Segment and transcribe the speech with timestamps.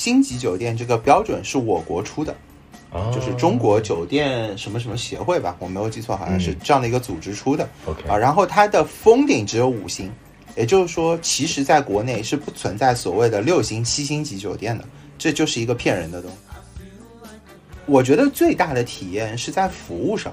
[0.00, 2.34] 呃，星级酒店这个标准是我国出的，
[3.12, 7.68] 就是中国酒店什么什么协会吧，我没有记错，好像是这样的一个组织出的。
[8.08, 10.10] 啊，然后它的封顶只有五星，
[10.56, 14.84] 也就是说，其实在国内是不存在所谓的六星、七星级酒店的，
[15.18, 16.36] 这就是一个骗人的东西。
[17.84, 20.32] 我觉得最大的体验是在服务上，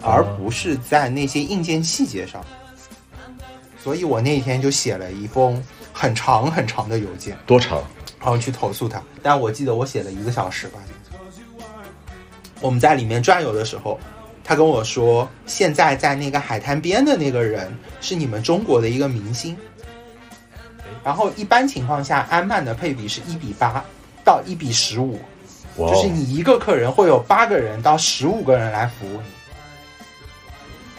[0.00, 2.42] 而不是在那些硬件细节上。
[3.82, 5.62] 所以我那天就写了一封
[5.98, 7.82] 很长很长的邮件，多长？
[8.20, 9.02] 然后去投诉他。
[9.20, 10.78] 但我记得我写了一个小时吧。
[12.60, 13.98] 我们在里面转悠的时候，
[14.44, 19.56] 他跟我说，现在在那个海滩边的那个人是你们中国的一个明星。
[21.02, 23.84] 然后一般情况下，安曼的配比是一比八
[24.24, 25.18] 到一比十五，
[25.76, 30.12] 就是你一个客人会有八个人到十五个人来服务你。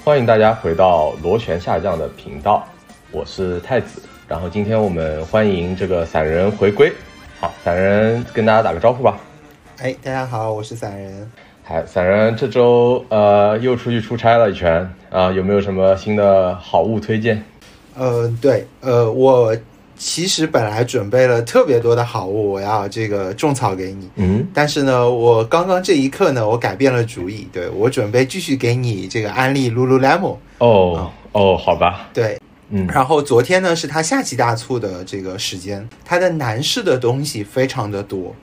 [0.04, 2.68] 欢迎大家回到螺旋下降的频道，
[3.12, 4.02] 我是太子。
[4.30, 6.94] 然后今天我们欢迎这个散人回归。
[7.40, 9.18] 好，散人跟大家打个招呼吧。
[9.80, 11.32] 哎，大家好，我是散人。
[11.64, 17.44] 嗨，散人这周呃又出去出差了一圈啊，有没有什么新的好物推荐？
[17.96, 19.58] 呃，对，呃，我
[19.98, 24.12] 其实本来准备了特别多的好物，我要这个种草给你。
[24.18, 30.38] 嗯，但是呢，我刚刚这一刻呢，我改变了主意，对我准备继续给你这个安利 Lululemon。
[30.60, 32.10] 哦哦，好吧。
[32.14, 32.39] 对，
[32.70, 38.36] 嗯，然后昨天呢是他夏季大促的这个时间，他的男士的东西非常的多。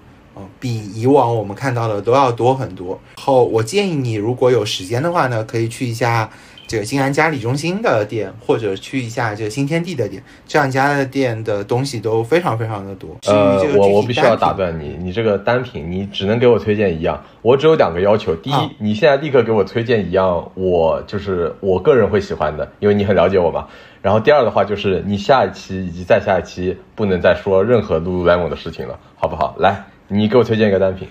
[0.60, 3.00] 比以往我们看到的都要多很多。
[3.16, 6.28] 后我建议你，如果有时间的话呢，可以去一下
[6.66, 13.16] 这个静安嘉里中心的店，或者去一下这个新天地的店，这两家的店的东西都非常非常的多。
[13.26, 23.66] 呃，我我必须要打断你，你这个单品你只能给我推荐一样，我只有两个要求：第一，你现在立刻给我推荐一样，我就是我个人会喜欢的，因为你很了解我嘛。
[24.06, 29.56] 然后第二的话就是，你下一期以及再下一期不能再说任何 lululemon 的事情了，好不好？
[29.58, 29.82] 来。
[30.06, 31.08] 你给我推荐一个单品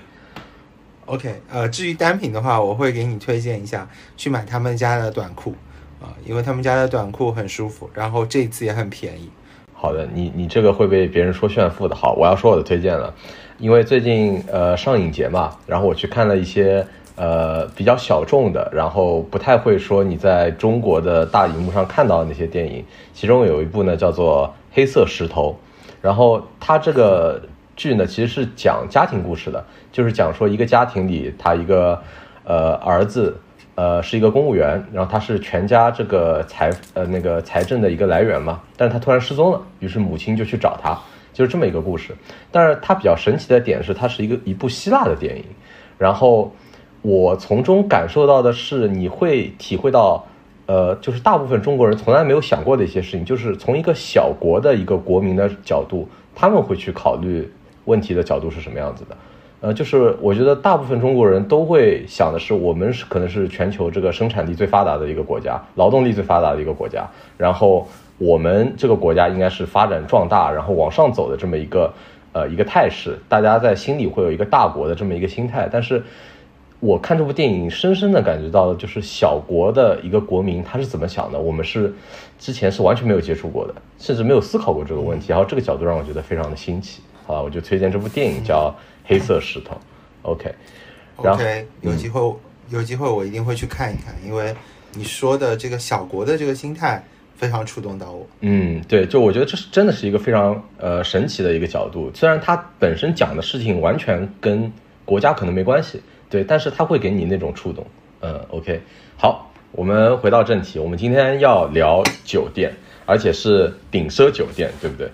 [1.06, 3.86] ，OK，呃，至于单品的话，我会给你推荐一下，
[4.16, 5.54] 去买他们家的短裤
[6.02, 9.30] 啊，因为他们家的短裤很舒服，然后这次也很便宜。
[9.74, 11.94] 好的，你你这个会被别人说炫富的。
[11.94, 13.14] 好，我要说我的推荐了，
[13.58, 22.84] 因为最近呃上影节嘛，然后我去看了一些呃比较小众的，然后不太会说你在中国的大荧幕上看到的那些电影，
[23.14, 25.52] 其中有一部呢叫做《黑色石头》，
[26.02, 27.42] 然后它这个。
[27.78, 29.62] 剧呢其实是讲家庭故事的，
[29.92, 32.02] 就是讲说一个家庭里，他一个
[32.46, 33.36] 呃儿子，
[33.76, 40.98] 呃是一个公务员，然后他是全家这个财呃那个财政的一个来源嘛，但是他突然失踪了，于是母亲就去找他，
[41.34, 42.16] 就是这么一个故事。
[42.50, 45.44] 但是它比较神奇的点是，它是一个一部希腊的电影，
[45.98, 46.50] 然后
[47.06, 50.26] 我从中感受到的是，你会体会到，
[50.66, 57.52] 呃，就是大部分中国人从来没有想过的一些事情，就是从一个小国的一个国民的角度，他们会去考虑。
[57.86, 59.16] 问题的角度是什么样子的？
[59.62, 67.88] 呃，就是我觉得大部分中国人都会想的是，我们是可能是全球这个生产力最发达的一个国家，劳动力最发达的一个国家，然后
[68.18, 71.94] 我们这个国家应该是发展壮大，然后往上走的这么一个
[72.32, 75.70] 呃一个态势，大家在心里会有一个大国的这么一个心态。
[75.72, 76.02] 但是
[76.86, 81.92] 我看这部电影，深深的感觉到的就是小国的一个国民他是怎么想的，我们是
[82.38, 87.02] 之前是完全没有接触过的，甚至没有思考过这个问题，然后这个角度让我觉得非常的新奇。
[87.26, 88.72] 好，我就推荐这部电影叫
[89.04, 89.76] 《黑色石头》。
[90.22, 92.22] OK，OK，有机会
[92.70, 94.54] 有机会我一定会去看一看，因为
[94.94, 97.04] 你说的这个小国的这个心态
[97.36, 98.28] 非常触动到我。
[98.42, 104.72] 嗯，对，就我觉得这是真的是一个非常呃神奇的一个角度，虽然它本身讲的事情完全跟
[105.04, 106.02] 国家可能没关系，
[106.36, 107.86] 对，但是它会给你那种触动。
[108.20, 108.82] 嗯，OK，
[109.18, 112.76] 好，我们回到正题，我们今天要聊酒店，
[113.06, 115.10] 而且是顶奢酒店，对不对？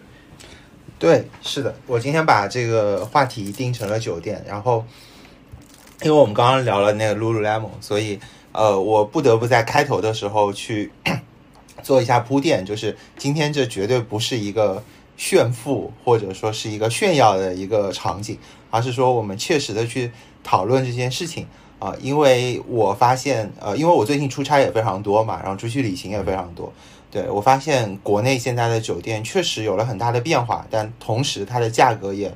[0.98, 4.84] 对，是的，我今天把这个话题定成了酒店，然后，
[6.02, 8.20] 因为我们刚刚聊了那个 Lululemon，所以
[8.52, 10.92] 呃，我不得不在开头的时候去
[11.84, 14.82] 做一下铺垫，就是今天这绝对不是一个
[15.18, 18.40] 炫富或者说是一个炫耀的一个场景，
[18.72, 20.12] 而是说我们切实的去
[20.44, 21.46] 讨论这件事情
[21.80, 26.72] 啊，因为我发现呃，因为我最近出差也非常多嘛，然后出去旅行也非常多。
[27.10, 32.34] 对我发现国内现在的酒店确实有了很大的变化，但同时它的价格也，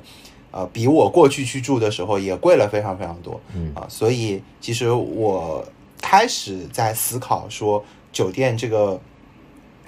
[0.50, 3.40] 呃，比我过去去住的时候也贵了非常非常多。
[3.54, 5.64] 嗯啊，所以其实我
[6.00, 9.00] 开始在思考说酒店这个。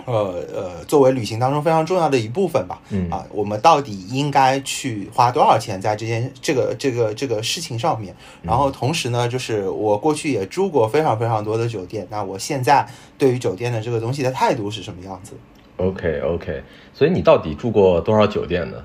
[0.09, 8.17] 呃呃，作为旅行当中非常重要的一部分吧，嗯啊，我们到底应该去花多少钱在这件这个这个这个事情上面？
[8.43, 12.89] 然后同时呢，就是我过去也住过非常非常多的酒店，那我现在
[13.19, 15.35] 对于酒店的这个东西的态度是什么样子
[15.77, 16.63] ？OK OK，
[16.95, 18.79] 所以你到底住过多少酒店呢？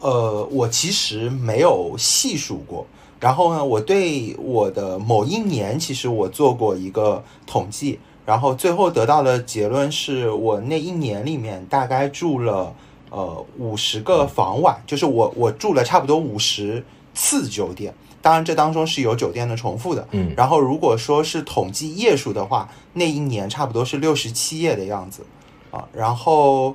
[0.00, 2.86] 呃，我其实没有细数过。
[3.20, 12.74] 然后呢，我对我的某一年，其实我做过一个统计，然后最后得到的结论是我那一年里面大概住了
[13.10, 16.84] 呃五十个房晚，就是我我住了差不多五十
[17.14, 17.94] 次酒店。
[18.22, 20.08] 当然，这当中是有酒店的重复的。
[20.12, 25.26] 嗯，然后如果说是统计夜数的话，那一年差不多是六十七夜的样子
[25.70, 25.86] 啊。
[25.92, 26.74] 然后。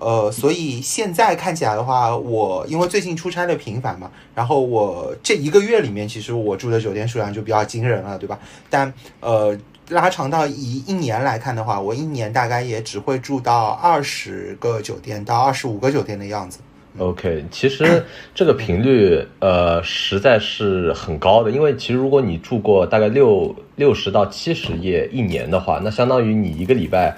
[0.00, 8.38] 呃，所以现在看起来的话，我因为最近出差的频繁嘛，然后我这一个月里面，其实我住的酒店数量就比较惊人了，对吧？
[8.70, 9.58] 但呃，
[9.88, 16.58] 拉长到一一年来看的话，我一年大概也只会住到二十个酒店到二十五个酒店的样子。
[16.98, 18.04] OK，其实
[18.34, 27.16] 这个频率呃实在是很高的，因为其实如果你住过大概六六十到七十夜一年的话，那相当于你一个礼拜。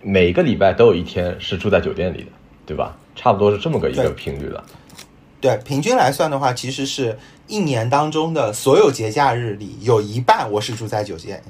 [0.00, 2.30] 每个礼拜都有一天是住在酒店里的，
[2.64, 2.96] 对吧？
[3.16, 4.64] 差不多是这么个一个频率了。
[5.40, 7.18] 对，平均来算的话，其实是
[7.48, 11.42] 一年当中的所有节假日里，有一半我是住在酒店，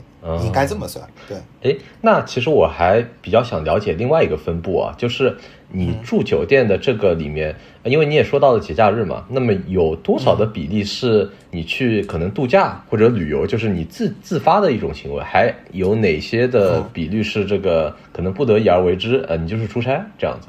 [0.44, 1.06] 应该这么算。
[1.28, 5.36] 对，哎，那其实我还比较想了解另外一个分布啊，就是
[5.70, 7.54] 你住酒店的这个里面，
[7.84, 19.24] 因为你也说到了节假日嘛，那么有多少的比例是你去可能度假或者旅游，就是你自自发的一种行为，还有哪些的比率是这个可能不得已而为之？
[19.28, 20.48] 呃，你就是出差这样子。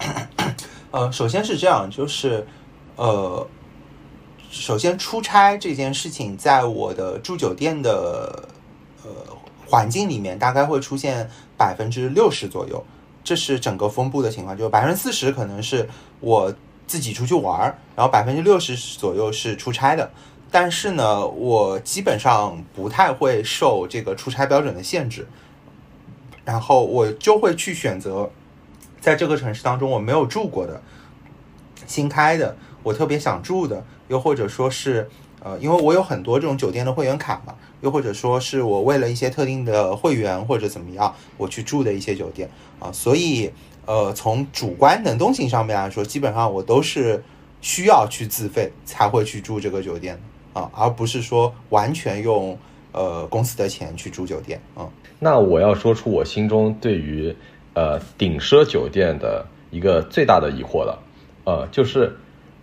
[0.92, 2.46] 呃，首先是这样，就是。
[2.96, 3.46] 呃，
[4.50, 8.44] 首先出差这件事情，在我的住酒店的呃
[9.70, 12.84] 环境里面，大概会出现百分之六十左右，
[13.22, 14.58] 这是整个分布的情况。
[14.58, 15.88] 就百分之四十可能是
[16.18, 16.52] 我
[16.88, 20.10] 自己出去玩儿，然后百分之六十左右是出差的。
[20.50, 25.28] 但是呢，我基本上不太会受这个出差标准的限制，
[26.44, 28.28] 然后我就会去选择
[29.00, 30.82] 在这个城市当中我没有住过的
[31.86, 32.56] 新开的。
[32.82, 35.08] 我特别想住的，又或者说是，
[35.42, 43.50] 呃，因为我有很多这种酒店的会员卡嘛，又或者说是我为了一些特定的会员或者怎么样，我去住的一些酒店啊，所以，
[43.86, 47.22] 呃，从主观能动性上面来说，基本上我都是
[47.62, 50.20] 需要去自费才会去住这个酒店
[50.52, 52.58] 啊，而不是说完全用
[52.92, 54.86] 呃公司的钱去住酒店啊。
[55.18, 57.34] 那我要说出我心中对于
[57.72, 61.02] 呃顶奢酒店的一个最大的疑惑了，
[61.44, 62.14] 呃，就是。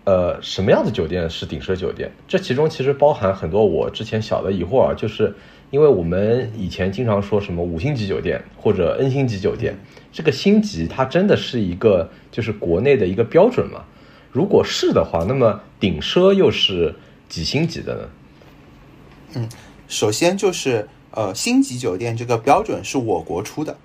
[0.07, 2.09] 呃，什么样的酒店是顶奢酒店？
[2.29, 5.35] 这其中其实包含很多我之前小的疑惑啊，就是
[5.69, 9.77] 因为我们以前经常说什么五星级酒店或者 N 星级酒店，
[10.13, 13.83] 这个星级它真的是一个就是国内的一个标准吗？
[14.31, 16.95] 如果是的话，那么顶奢又是
[17.27, 18.09] 几星级的呢？
[19.35, 19.49] 嗯，
[19.89, 23.75] 首先就是呃，星级酒店这个标准是我国出的。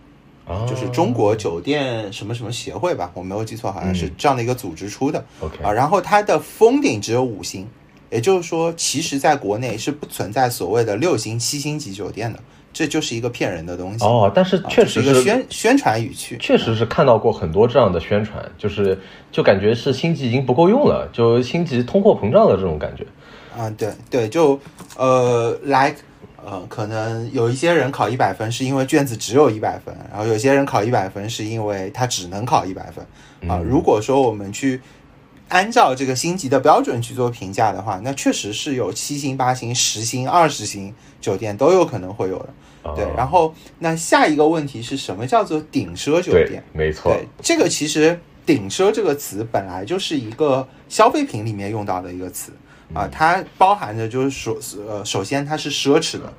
[0.68, 5.24] 就是中国酒店什么什么协会吧，我没有记错，好像是这样的一个组织出的。
[5.40, 7.66] OK 啊，然后它的封顶只有五星，
[8.10, 12.38] 也就是说，其实在国内是不存在所谓的六星、七星级酒店的，
[12.72, 14.04] 这就是一个骗人的东西。
[14.04, 19.00] 哦，但是确实是一个宣宣传语气，确实是看到过很多这样的宣传，就是
[19.30, 23.06] 就感觉是星级已经不够用了，就星级通货膨胀的这种感觉。
[23.56, 24.58] 啊，对对，就
[24.96, 25.94] 呃来。
[26.44, 33.58] 呃，可能有一些人考一百分是因为卷子只有一百分，然后有些人考一百分是因为他只能考一百分啊。
[33.58, 34.80] 如果说我们去
[35.48, 42.48] 按照这个星级的标准去做评价的话，那确实是有七星、八星、十星、二十星酒店都有可能会有的。
[42.96, 46.64] 对，然后那下一个问题是什么叫做顶奢酒店？
[46.72, 52.50] 没错，对这个其实顶奢这个词本来就是一个消费品里面用到的一个词。
[52.94, 56.32] 啊，它包含着就是首，呃，首先它是奢侈的，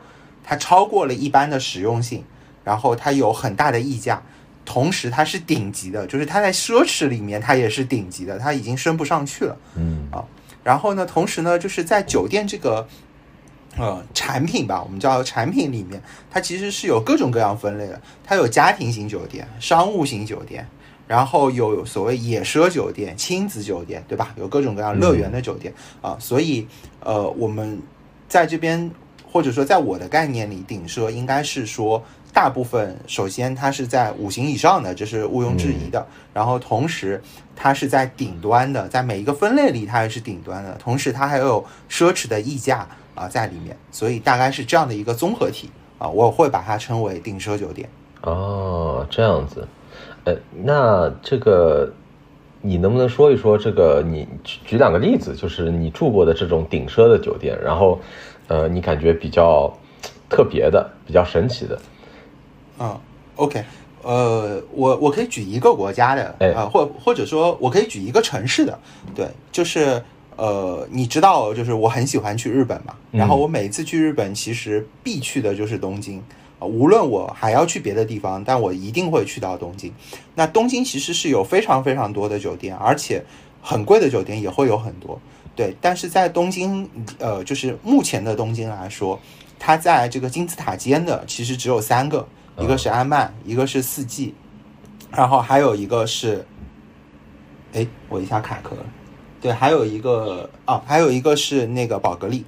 [0.44, 2.24] 它超过了一般的实用性，
[2.64, 4.22] 然后它有很大的溢价，
[4.64, 9.58] 同时它是顶级的，就是它在奢侈里面它也是顶级的，它已经升不上去了。
[9.76, 10.24] 嗯啊，
[10.64, 12.88] 然后呢，同时呢，就是在酒店这个
[13.78, 20.68] 呃产品吧，我们叫产品里面，它其实是有各种各样分类的，它有家庭型酒店、商务型酒店。
[21.08, 24.34] 然后有所谓野奢酒店、亲子酒店，对吧？
[24.38, 26.68] 有各种各样乐园的酒店啊，所以
[27.02, 27.82] 呃，我们
[28.28, 28.90] 在这边
[29.32, 36.06] 或者说在我的概念里，顶奢应该是说大部分首先它是在五星以上的，这是毋庸置疑的。
[36.34, 37.22] 然后同时
[37.56, 45.70] 它是在顶端的，在每一个分类里它也是顶端的，同时它还有奢侈的溢价啊在里面，所以大概是这样的一个综合体
[46.00, 47.90] 啊，我会把它称为顶奢酒店。
[48.22, 49.68] 哦，这样子。
[50.25, 51.92] 呃，那这个
[52.62, 54.01] 你能不能说一说这个？
[54.01, 58.00] 你举举两个例子，就是你住过的这种顶奢的酒店，然后
[58.48, 59.72] 呃，你感觉比较
[60.30, 61.77] 特别的、比较神奇的。
[62.77, 63.00] 啊
[63.36, 63.63] ，OK，
[64.01, 68.80] 呃，我我可以举一个国家的，哎呃，或或者说我可以举一个城市的，
[69.13, 70.01] 对，就是
[70.38, 76.24] 呃，你知道，就是我很喜欢去日本嘛，然后我每次去日本，其实必去的就是东京。
[76.63, 79.93] 啊，无论我还要去别的地方，但我一定会去到东京。
[80.34, 83.24] 那东京其实是有非常非常多的酒店，而且
[83.62, 85.20] 很贵的酒店也会有很多。
[85.55, 86.89] 对，但是在东京，
[87.20, 89.20] 呃，就是目前的东京来说，
[89.60, 92.25] 它在这个金字塔尖的其实只有三个，
[92.58, 94.34] 一个是安曼，一个是四季，
[95.12, 96.46] 然后还有一个是，
[97.74, 98.86] 哎，我一下卡壳了。
[99.41, 102.46] 对，还有一个啊，还有一个是那个宝格丽。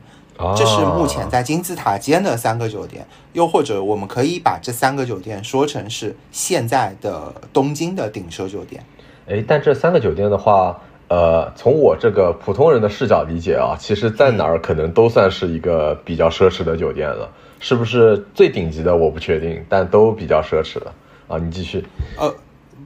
[0.55, 8.83] 这是目前在金字塔尖的三个酒店，又或者我们可以把这三个酒店说成是现在的东京的顶奢酒店。
[9.27, 10.77] 哎，但这三个酒店的话，
[11.07, 20.93] 呃，从我这个普通人的视角理解啊，其实在哪儿可能都算是一个比较奢侈的酒店了，是不是最顶级的我不确定，但都比较奢侈了
[21.27, 21.37] 啊。
[21.37, 21.85] 你继续。
[22.17, 22.31] 呃，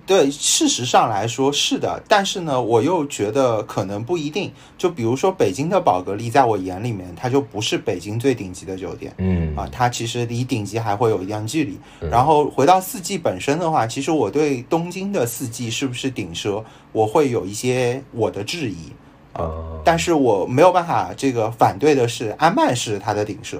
[0.09, 4.51] 对，事实上来说是的，但是呢，我又觉得可能不一定。
[4.75, 9.13] 就比如说北京的宝格丽，在我眼里面，它就不是北京最顶级的酒店。
[9.19, 11.77] 嗯啊，它其实离顶级还会有一段距离。
[12.09, 18.91] 然后回到四季本身的话，其实我对东京的四季是不是顶奢，我会有一些我的质疑。
[19.33, 19.53] 啊，
[19.85, 23.57] 但是我没有办法这个反对的是，安曼是它的顶奢。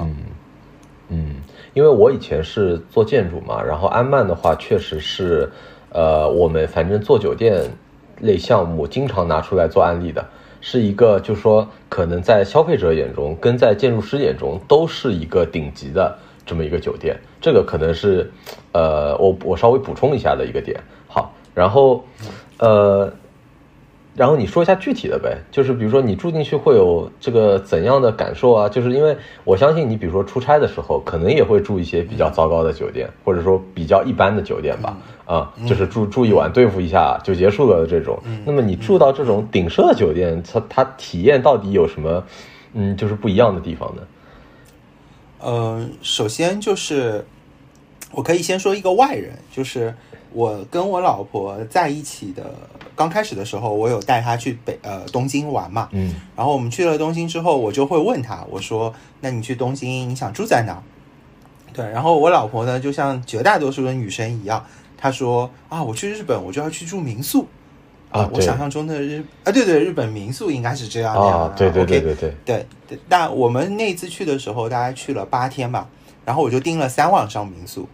[0.00, 0.16] 嗯
[1.10, 1.42] 嗯，
[1.74, 5.52] 因为我以前是做建筑嘛，然后安曼的话确实是，
[5.92, 7.62] 呃，我们反正做酒店
[8.20, 10.24] 类项目经常拿出来做案例的，
[10.60, 18.30] 是一个就是说可能在消费者眼中跟在建筑师眼中都是一个顶级的这么一个酒店，这个可能是，
[18.72, 20.80] 呃，我我稍微补充一下的一个点。
[21.06, 22.04] 好，然后，
[22.58, 23.12] 呃。
[24.14, 28.68] 然后你说一下具体的呗，就是比如说你住进去会有这个怎样的感受啊？
[28.68, 38.20] 就是因为我相信你，比如说出差的时候，可能也会住一些比较糟糕的酒店，或者说比较一般的酒店吧，啊，就是住住一晚对付一下就结束了的这种。
[38.44, 42.22] 那么你住到这种顶奢的酒店，它它体验到底有什么，
[42.74, 44.02] 嗯，就是不一样的地方呢？
[45.40, 47.24] 呃，首先就是
[48.12, 49.94] 我可以先说一个外人，就是
[50.32, 52.54] 我跟我老婆在一起的。
[52.94, 60.80] 刚开始的时候，我有带她去北呃东京玩嘛，嗯，然后我们去了东京之后，我就会问她，我说：“那你去东京，你想住在哪？”
[61.72, 64.62] 对，然后我老婆呢，就像绝大多数的女生一样，
[64.98, 67.48] 她说：“啊，我去日本，我就要去住民宿
[68.10, 72.98] 啊。”我想象中的日啊，对对，日本民宿应该是这样的啊，对对对对对对对。
[73.08, 75.88] 那我们那次去的时候，大概去了八天吧，
[76.26, 77.88] 然后我就订了三晚上民宿，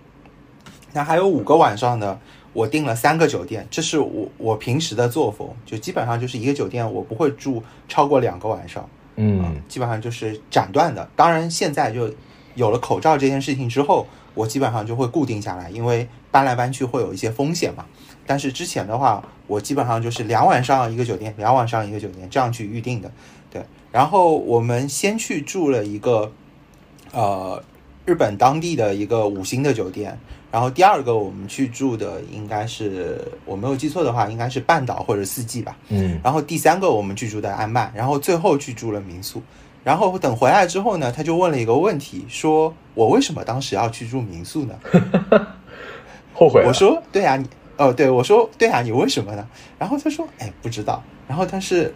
[0.93, 2.19] 那还有五个晚上呢。
[2.55, 11.09] 我订了三个酒店，这是我我平时的作风，就基本上就是一个酒店我不会住超过两个晚上，嗯，基本上就是斩断的。
[11.15, 12.11] 当然现在就
[12.57, 17.85] 有了口罩这件事情之后，我基本上就会固定下来，因为搬来搬去会有一些风险嘛。
[18.27, 23.13] 但是之前的话，我基本上就是两晚上一个酒店，两晚上一个酒店这样去预定的。
[23.51, 26.33] 对，然后我们先去住了一个
[27.13, 27.63] 呃
[28.05, 30.19] 日本当地的一个五星的酒店。
[30.51, 35.77] 然后第二个我们去住的应该是我没有记错的话，应该是半岛或者四季吧。
[35.89, 36.19] 嗯。
[36.25, 39.43] 然后第三个我们去住的安曼，然后最后去住了民宿。
[39.85, 44.75] 然后等回来之后呢，他就问了一个问题，说我为什么当时要去住民宿呢？
[46.35, 46.63] 后悔。
[46.67, 49.47] 我说对啊，你哦对，我说对啊，你为什么呢？
[49.79, 51.03] 然后他说哎不知道。
[51.27, 51.95] 然后但是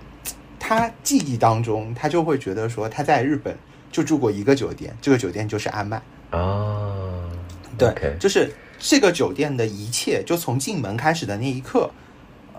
[0.58, 3.56] 他记忆当中，他就会觉得说他在日本
[3.90, 7.11] 就住过一个酒店，这个酒店就是安曼啊。
[7.94, 11.90] 对，就是这个酒店的一切，就从进门开始的那一刻，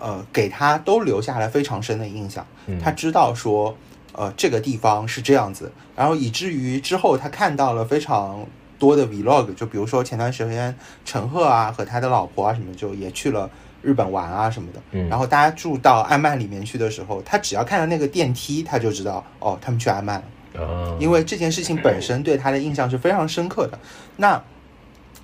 [0.00, 2.46] 呃，给他都留下了非常深的印象。
[2.82, 3.76] 他知道说，
[4.12, 8.46] 呃，这个地方是这样子，然后以至于之后他看到了非常
[8.78, 13.50] 多的 vlog，就比如说前段时间陈赫啊和他的老婆啊什么，就也去了
[13.82, 14.80] 日本玩啊什么的。
[14.92, 20.24] 嗯，然后大家住到安曼里面去的时候，他只要看到那个电梯，他就知道哦，他们去安曼了。
[21.00, 23.78] 因为这件事情本身对他的印象是非常深刻的。
[24.16, 24.42] 那。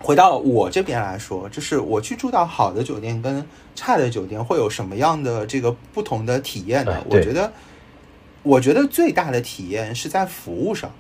[0.03, 7.05] 回到我这边来说，就是我去住到好的酒店跟差的酒店会有什么样的这个不同的体验呢？
[7.09, 7.53] 我觉得，
[8.43, 10.91] 我觉得最大的体验是在服务上，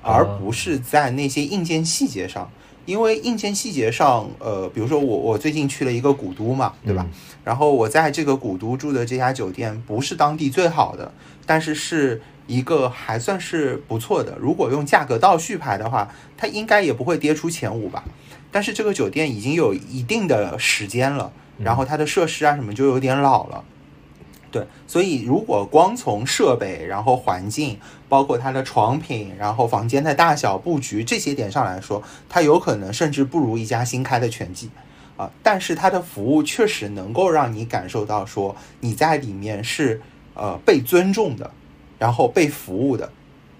[0.00, 2.50] 而不是在那些硬件细节上。
[2.84, 7.06] 因为硬件细节上，呃，比如说我我最近去了一个古都嘛，对吧？
[7.44, 11.12] 然后我在这个古都住的这家酒店不是当地最好的，
[11.46, 14.36] 但是是一个还算是不错的。
[14.40, 18.02] 如果用价格倒序排的话，它应该也不会跌出前五吧。
[18.52, 23.64] 但是这个酒店已经有一定的时间了，然后它的设施啊什么就有点老了，
[24.50, 27.78] 对，所以如果光从设备、然后环境，
[28.10, 34.68] 包括它的床品、然后房间的大小布局这些点上来说，它有可能甚至不如一家新开的全季，
[35.16, 40.02] 啊，但是它的服务确实能够让你感受到说你在里面是
[40.34, 41.50] 呃被尊重的，
[41.98, 43.10] 然后被服务的。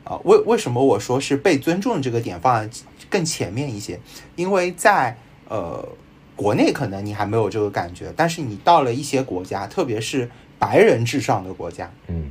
[0.05, 2.79] 啊，为为什么我说是被尊重这个点放在
[3.09, 4.01] 更前面一些？
[4.35, 5.17] 因为在
[5.49, 5.89] 呃
[6.35, 10.29] 国内可能你还没有这个感觉，但是你到了一些国家，特别是
[10.59, 12.31] 白人至上的国家，嗯，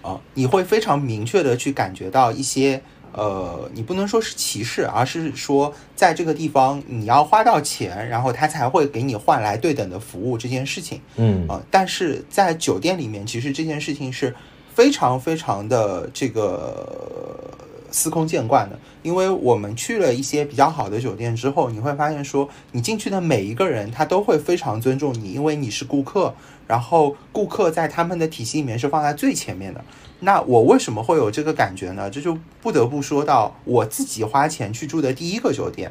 [0.00, 2.80] 啊，你会非常明确的去感觉到一些
[3.12, 14.32] 呃，你不能说是歧视，而是说在这个地方你要花到钱，然后他才会给你换来对等的服务这件事情，嗯啊，但是在酒店里面，其实这件事情是。
[14.76, 17.50] 非常非常的这个
[17.90, 26.34] 司空见惯的，因为我们去了一些比较好的酒店之后，你会发现说，你进去的每一个人他都会非常尊重你，因为你是顾客，
[26.66, 29.82] 然后顾客在他们的体系里面是放在最前面的。
[30.20, 32.10] 那我为什么会有这个感觉呢？
[32.10, 35.90] 这就不得不说到我自己花钱去住的第一个酒店。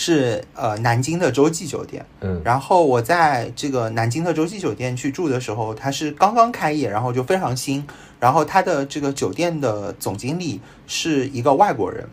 [0.00, 7.84] 是呃南京的洲际酒店，嗯，然后我在这个南京的洲际酒店去住的时候，它是刚刚开业，然后就非常新，
[8.20, 12.06] 然后它的这个酒店的总经理是一个外国人，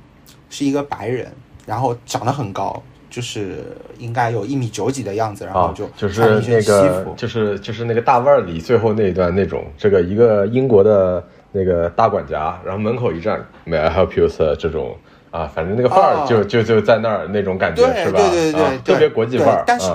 [0.50, 1.32] 是一个白人，
[1.68, 14.98] 然后长得很高，就是应该有一米九几的样子，然后就就是那个就是就是那个大腕里最后那一段那种，这个一个英国的那个大管家，然后门口一站，May I help you sir 这种。
[15.36, 18.20] 啊，反正那个范儿就就就在那儿那种感觉是吧？
[18.20, 19.64] 对对对，特别国际范儿。
[19.68, 19.92] 但是，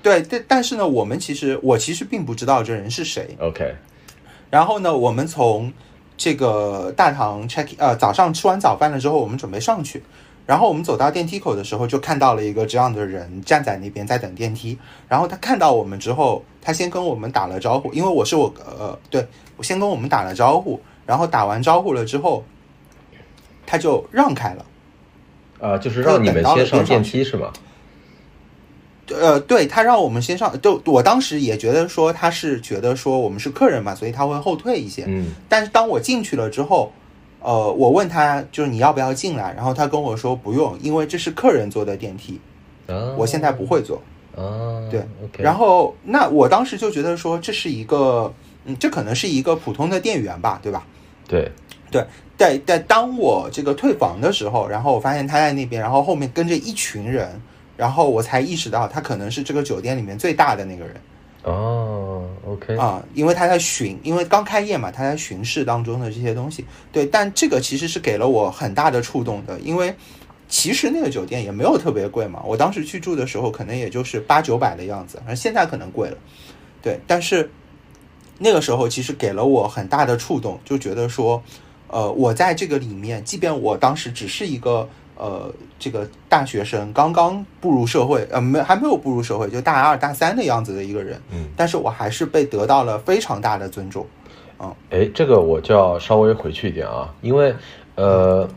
[0.00, 3.36] 对，但但是呢，我们其实我其实并不知道这人是谁。
[3.40, 3.74] OK。
[4.48, 5.72] 然后呢，我们从
[6.16, 10.04] 这个大堂 check 呃早上吃完早饭了之后，我们准备上去。
[10.46, 14.78] 然后我们走到电梯口的时候，就看到了一个这样的人站在那边在等电梯。
[15.08, 19.26] 然后他看到我们之后，他先跟我们打了招呼，因为我是我呃，对
[19.56, 20.80] 我先跟我们打了招呼。
[21.04, 22.44] 然后打完招呼了之后，
[23.66, 24.64] 他就让开了。
[25.58, 27.52] 呃，就是让你们先上电梯是吗？
[29.08, 35.04] 呃，对他让我们先上，就我当时也觉得说他是觉得说我们是客人嘛，所以他会后退一些。
[35.06, 36.92] 嗯，但是当我进去了之后，
[37.40, 42.40] 呃，我问他就是你要不要进来，然后他跟我说不用，因为这是客人坐的电梯，
[43.16, 44.02] 我现在不会坐。
[44.36, 45.02] 啊，对，
[45.38, 50.84] 然后那我当时就觉得说这是一个，嗯，这可能是一个普通的店员吧，对吧？
[51.26, 51.50] 对，
[51.90, 52.04] 对。
[52.38, 57.40] 在在当我这个退房的时候，然后我发现他在那边，然后后面跟着一群人，
[57.78, 60.94] 然后我才意识到他可能是这个酒店里面最大的那个人。
[61.44, 66.62] 哦，OK 啊，因为他在巡，因为刚开业嘛，他在巡视当中的这些东西。
[66.92, 69.94] 对，但这个其实是给了我很大的触动的，因为
[70.46, 76.18] 其实那个酒店也没有特别贵嘛，我当时去住的时候可能也就是八九百的样子，而现在可能贵了。
[76.82, 77.50] 对，但是
[78.36, 81.42] 那个时候其实给了我很大的触动，就觉得说。
[81.88, 94.06] 呃，我在这个里面，即便我当时只是一个呃，这个大学生，刚刚步入社会，呃，没还没有步入社会，就大二大三的样子的一个人，嗯，但是我还是被得到了非常大的尊重，
[94.58, 97.54] 嗯，哎，这个我就要稍微回去一点啊，因为
[97.94, 98.48] 呃，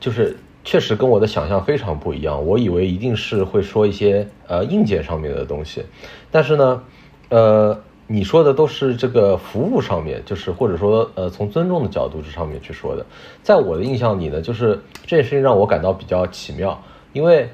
[0.00, 5.84] 就是确实跟我的想象非常不一样，我以为一定是会说一些呃硬件上面的东西，
[6.30, 6.82] 但是呢，
[7.28, 7.78] 呃。
[8.10, 13.04] 你说的都是这个服务上面，就是或者说呃从尊重的角度这上面去说的，
[13.42, 17.50] 在我的印象里呢，就是这件事情让我感到比较奇妙，因为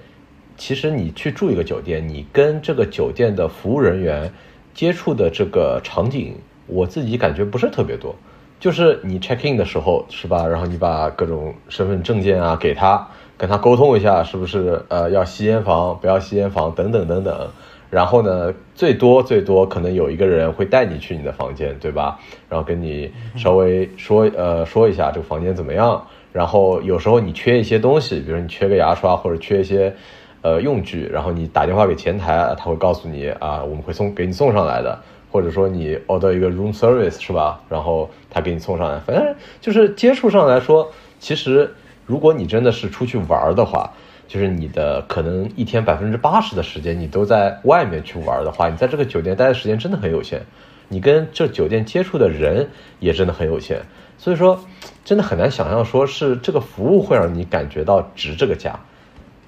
[0.57, 4.33] 其实你去住一个酒店，你跟这个酒店的服务人员
[4.73, 6.37] 接触的这个场景，
[6.69, 8.15] 我自己感觉不是特别多，
[8.61, 13.05] 就是你 check in 的时候是吧，然后你把各种身份证件啊给他，
[13.37, 17.51] 跟他沟通一下是不是呃要吸烟房，不要吸烟房等等等等。
[17.95, 22.19] 然后呢，最多最多可能有一个人会带你去你的房间，对吧？
[22.49, 26.05] 然后跟你稍微说呃说一下这个房间怎么样。
[26.33, 29.95] 然后有时候你缺一些东西，比如你缺个牙刷或者缺一些
[30.43, 34.99] 呃用具，然后你打电话给前台，他会告诉你啊，我们会送给你送上来的。
[35.31, 37.61] 或者说你 order 一个 room service 是吧？
[37.69, 38.99] 然后他给你送上来。
[39.07, 41.73] 反正就是接触上来说，其实
[42.05, 43.93] 如果你真的是出去玩的话。
[44.27, 50.41] 就是你的可能一天百分之八十的时间你都在外面去玩的话，你在这个酒店待的时间真的很有限，
[50.89, 52.69] 你跟这酒店接触的人
[53.01, 53.81] 也真的很有限，
[54.19, 54.59] 所以说
[55.05, 58.79] 真的很难想象说是这个服务会让你感觉到值这个价，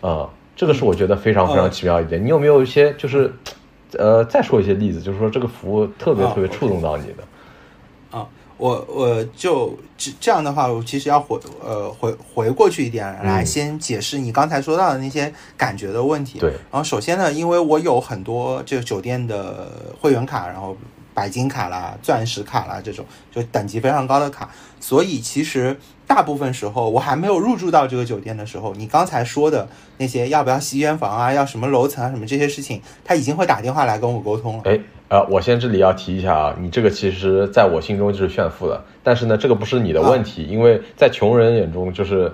[0.00, 2.22] 啊，这个是我觉得非常非常奇妙一点。
[2.22, 3.32] 你有没有一些就是，
[3.98, 7.24] 呃，再说一些例子，就是说这个服务特别特别触动到你的？
[8.58, 16.38] 我我就这这样的话，我其实要回呃回回过去一点来先解释你刚才说到的那些感觉的问题。
[16.38, 16.50] 对。
[16.50, 20.76] 然后首先呢，因为我有很多这个酒店的会员卡，然后
[21.12, 24.50] 白金卡啦、钻石卡啦这种，就等级非常高的卡。
[24.80, 29.66] 所以其实大部分时候，我还没有入住到这个酒店的时候，你刚才说的
[29.96, 34.62] 那些要不要吸烟房啊、要什么楼层啊、什么这些事情，他已经会打电话来跟我沟通了。
[34.66, 42.32] 哎，呃，我先这里要提一下啊，你这个其实在我心中就是炫富的，但是呢，这个不是你的问题，因为在穷人眼中就是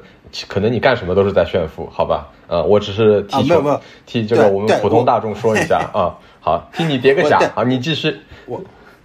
[0.49, 2.29] 可能你干什么都是在炫富，好吧？
[2.49, 6.17] 呃，我只是替没有没有替这个我们普通大众说一下 啊。
[6.41, 8.17] 好，替你叠个甲啊，你继续。
[8.47, 8.61] 我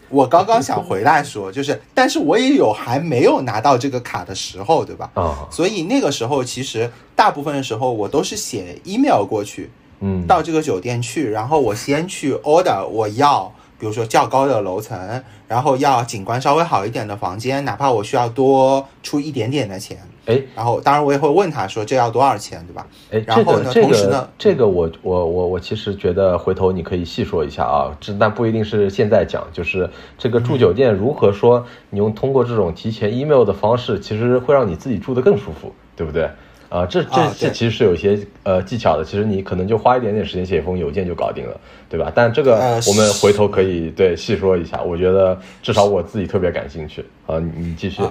[0.09, 5.11] 我刚刚想回来说，就是，但是我也有还没有拿到这个卡的时候，对吧？
[5.13, 19.97] 啊，所以那个时候其实大部分的时候我都是写 email 过去，嗯，到这个酒店去，然后我先去 order 我要，比如说较高的楼层，然后要景观稍微好一点的房间，哪怕我需要多出一点点的钱。
[20.25, 22.85] 哎，然后当然我也会问他说这要多少钱，对吧？
[23.09, 36.29] 哎，然后呢，同时呢，这个我我我我其实觉得回头你可以细说一下啊，这但不一定是现在讲，就是这个住酒店如何说，你用通过这种提前 email 的方式，其实会让你自己住得更舒服，对不对？
[36.69, 42.11] 啊，这这这其实是有一些呃技巧的，其实你可能就花一点点时间写一封邮件就搞定了，对吧？
[42.13, 48.01] 但这个我们回头可以对细说一下，我觉得至少我自己特别感兴趣啊，你继续。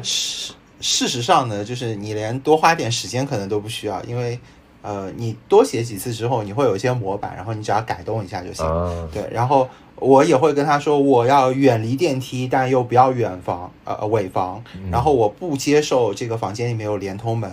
[0.79, 4.39] 事实上呢，就是你连多花点时间可能都不需要，因为，
[4.83, 9.09] 呃，你多写几次之后，你会有一些模板，然后你只要改动一下就行。
[9.11, 9.67] 对，然后
[9.97, 14.63] 我也会跟他说，我要远离电梯，但又不要远房，呃，尾房。
[14.91, 17.51] 然后我不接受这个房间里面有连通门，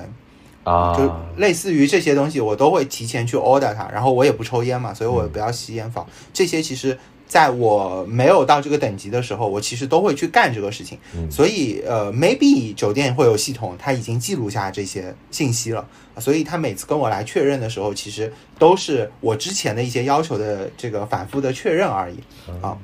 [0.63, 3.89] 啊，就类似于这些东西，我都会提前去 order 它。
[3.91, 6.05] 然后我也不抽烟嘛，所以我不要吸烟房。
[6.33, 6.97] 这些其实。
[7.25, 10.99] 在我没有到这个等级的时候，我其实都会去干这个事情。
[11.31, 15.83] 所以，呃，maybe 酒店会有系统，它已经记录下这些信息了。
[16.19, 22.17] 所以，他每次跟我来确认的时候，其实都是我之前的一些要求的这个反复的确认而已。
[22.61, 22.77] 啊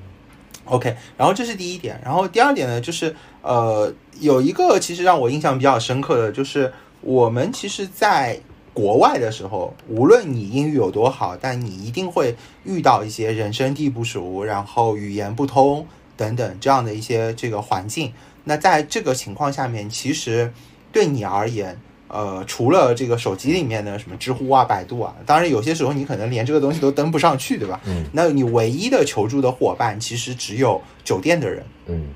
[0.66, 0.96] ，OK。
[1.16, 2.02] 然后这是第一点。
[2.04, 8.40] 然后第二点呢，就是呃，有一个其实让我印象比较深刻的就是我们其实，在
[8.74, 15.86] 国外的时候，无论你英语有多好，但你一定会遇到一些人生地不熟，然后语言不通
[16.16, 18.12] 等等这样的一些这个环境。
[18.44, 20.52] 那在这个情况下面，其实
[20.92, 27.80] 对你而言，呃，除了这个手机里面的什么知乎啊、百度啊，当然有些时候你可能连这个东西都登不上去，对吧？
[27.86, 28.06] 嗯。
[28.14, 31.64] 那你唯一的求助的伙伴，其实只有酒店的人。
[31.88, 32.08] 嗯。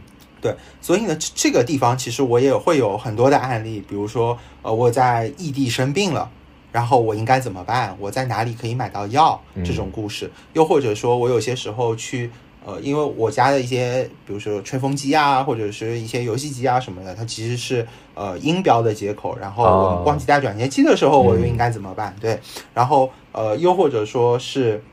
[0.43, 6.29] 对，所以呢，这个地方其实我也会有很多的案例，比如说，呃，我在异地生病了。
[6.73, 7.95] 然后我应该怎么办？
[7.99, 9.39] 我在哪里可以买到药？
[9.63, 12.32] 这种故事，又或者说我有些时候去，
[12.65, 19.38] 呃，因为我家的一些，比如说吹风机啊，或者是一些游戏机啊什么的，它其实是呃音标的接口。
[19.39, 22.15] 然后我们忘记带转接器的时候，我又应该怎么办？
[22.19, 22.39] 对，
[22.73, 24.84] 然后呃，又或者说是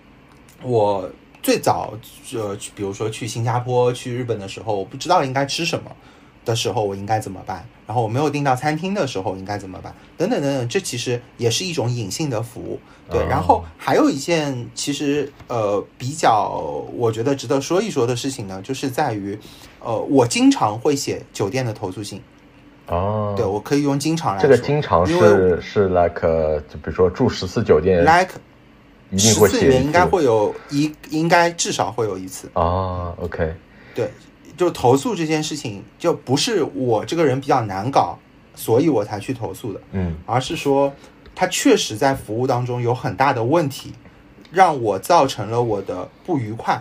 [0.63, 1.11] 我
[1.43, 1.95] 最早
[2.35, 5.91] 呃，比如说去新加坡、去日本的时候，我不知道应该吃什么。
[6.43, 7.63] 的时候我应该怎么办？
[7.87, 9.95] 然后我没有订到餐厅的时候应该怎么办？
[10.17, 12.81] 等等等等，这其实也是一种隐性的服务。
[13.11, 16.49] 对，然后还有一件其实呃比较
[16.97, 19.39] 我觉得值得说一说的事情呢，就是在于
[19.81, 22.23] 呃我经常会写酒店的投诉信。
[22.87, 26.23] 哦，对我可以用经常来这个经常是是 like
[26.71, 28.33] 就比如说住十次酒店，like
[29.19, 32.51] 十次里面应该会有一应该至少会有一次。
[32.55, 33.55] 啊，OK，
[33.95, 34.11] 对。
[34.57, 38.19] 就投诉这件事情，就不是我这个人比较难搞，
[38.55, 40.93] 所以我才去投诉的，嗯，而是说
[41.35, 43.95] 他确实在服务当中有很大的问题，
[44.51, 46.79] 让我造成了我的不愉快，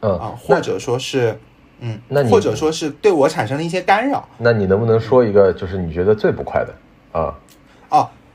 [0.00, 1.38] 嗯啊，或者说是，
[1.78, 4.28] 嗯，那或者说是对我产生了一些干扰。
[4.36, 6.74] 那你能不能说一个，就是你觉得最不快的
[7.12, 7.32] 啊？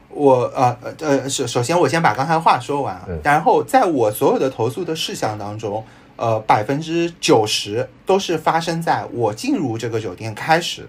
[0.10, 5.84] 哦，我呃呃，首首先我先把刚才话说完，然后在我所有的投诉的事项当中。
[6.22, 10.86] 呃，百分之九十都是发生在我进入这个酒店开始，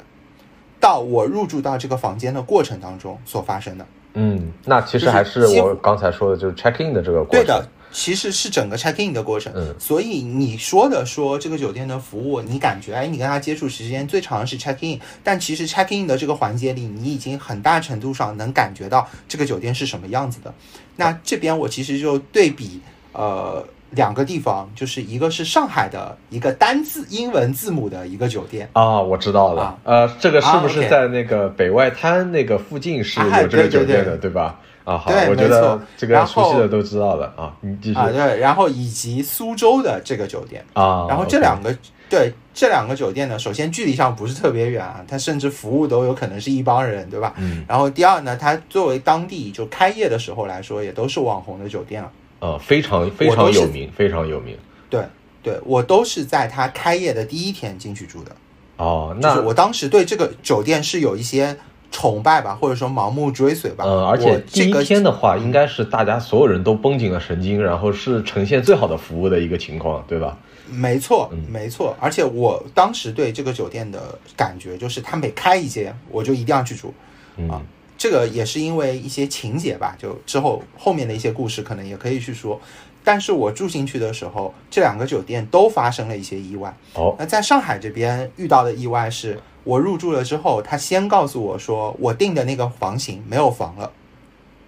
[0.81, 3.87] 到我入住到这个房间的过程当中所发生的。
[4.15, 7.45] 嗯，那其实还是我刚才说的，就是 check in 的这个过程。
[7.45, 9.53] 对的，其实是整个 check in 的过程。
[9.55, 20.53] 嗯，所以你说的说这个酒店的服务，你感觉哎，你跟他接触时间最长是 check in，但其实 check in 的这个环节里，你已经很大程度上能感觉到这个酒店是什么样子的。
[20.97, 22.81] 那这边我其实就对比
[23.13, 23.67] 呃。
[23.93, 34.61] 两个地方，就是一个是上海的一个单字英文字母的一个酒店啊，我知道了，呃，这个是不是在那个北外滩那个附近是有这个酒店的，对吧？
[34.85, 41.77] 啊，好，我觉得这个熟悉的都知道了啊，你继续啊，对，然后以及苏州的这个酒店啊，然后这两个
[42.09, 47.35] 对这两个酒店呢，首先距离上不是特别远啊，它甚至服务都有可能是一帮人，对吧？
[47.37, 52.11] 嗯，然后第二呢，它作为当地就开业的时候来说，也都是网红的酒店了。
[52.41, 54.57] 呃，非常非常有名，非常有名。
[54.89, 55.05] 对
[55.43, 58.33] 对我都是在他开业的第一天进去住的。
[58.79, 61.55] 哦，那就是我当时对这个酒店是有一些
[61.91, 63.85] 崇拜吧，或者说盲目追随吧。
[63.87, 70.37] 嗯，而且我第一这个天的话，应该是大家所有人都绷紧了神经，然后是呈现最好的服务的一个情况，对吧？
[70.71, 71.97] 没错嗯，没错。
[71.99, 76.95] 而且我当时对这个酒店的感觉就是，他每开一间，我就一定要去住。
[77.37, 77.61] 嗯啊
[77.99, 82.59] 这个也是因为一些情节吧，就之后后面的一些故事可能也可以去说。
[83.03, 86.75] 但是我住进去的时候，这两个酒店都发生了一些意外。
[86.95, 93.91] 哦，那在上海这边遇到的意外是，我入住了之后，他先告诉我说我订的那个房型没有房了，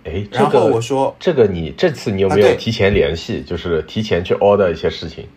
[0.05, 5.29] 哎，这然后我说这个你这次你有没有提前联系，就是提前去 order 一些事情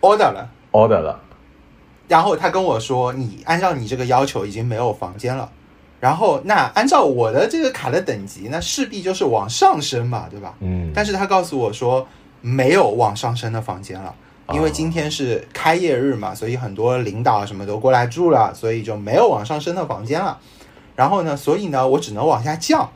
[0.00, 1.20] ？order 了，，order 了？
[2.08, 5.50] 然后他跟我说你按照你这个要求已经没有房间了，
[6.00, 10.54] 然后那按照我的这个卡的等级，那势必就是往上升嘛，对吧？
[10.60, 12.06] 嗯，但是他告诉我说
[12.42, 14.14] 没有往上升的房间了，
[14.52, 20.38] 因为今天是开业日嘛，所以很多领导什么都过来住了，所以就没有往上升的房间了。
[20.94, 22.90] 然后呢，所以呢，我只能往下降。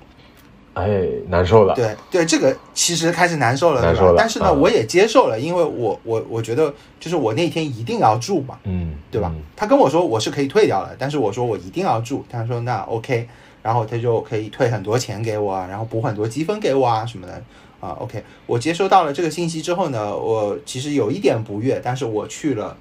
[0.74, 1.74] 哎，难受了。
[1.74, 4.12] 对对，这个其实开始难受了，对难受了？
[4.12, 9.32] 吧但是呢，嗯我也接受了，因为我我我觉得就是我那天一定要住嘛，嗯，对吧？
[9.34, 13.26] 嗯他跟我说我是可以退掉的，但是我说我一定要住，他说那 OK，
[13.62, 17.42] 然后他就可以退很多钱给我啊，然后补很多积分给我啊什么的
[17.86, 17.96] 啊。
[18.00, 22.76] OK，我接收到了这个信息之后呢，我其实有一点不悦，但是我去了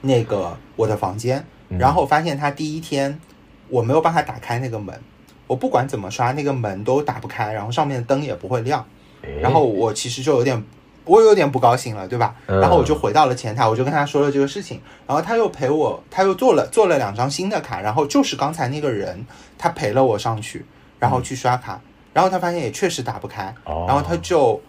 [0.00, 3.20] 那个我的房间，嗯然后发现他第一天
[3.68, 4.98] 我没有办法打开那个门，
[5.46, 8.84] 我不管怎么刷那个门都打不开，然后上面的灯也不会亮。
[9.22, 10.64] 哎然后我其实就有点，
[11.04, 12.34] 我有点不高兴了，对吧？
[12.46, 19.26] 嗯然后我就回到了前台，我就跟他说了这个事情，然后他又陪我，他又做了做了两张新的卡，然后就是刚才那个人，
[19.58, 20.64] 他陪了我上去，
[20.98, 21.78] 然后去刷卡，
[22.12, 23.84] 然后他发现也确实打不开，哦。
[23.86, 24.60] 然后他就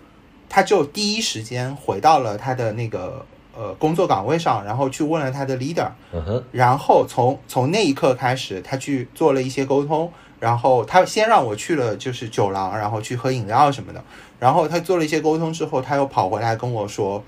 [0.49, 3.25] 他就第一时间回到了他的那个
[3.55, 5.89] 呃工作岗位上，然后去问了他的 leader，
[6.51, 14.03] 然后从从那一刻开始，他去做了一些沟通，然后他先让我去了就是酒廊，然后去喝饮料什么的，
[14.39, 17.23] 然后他做了一些沟通之后，他又跑回来跟我说，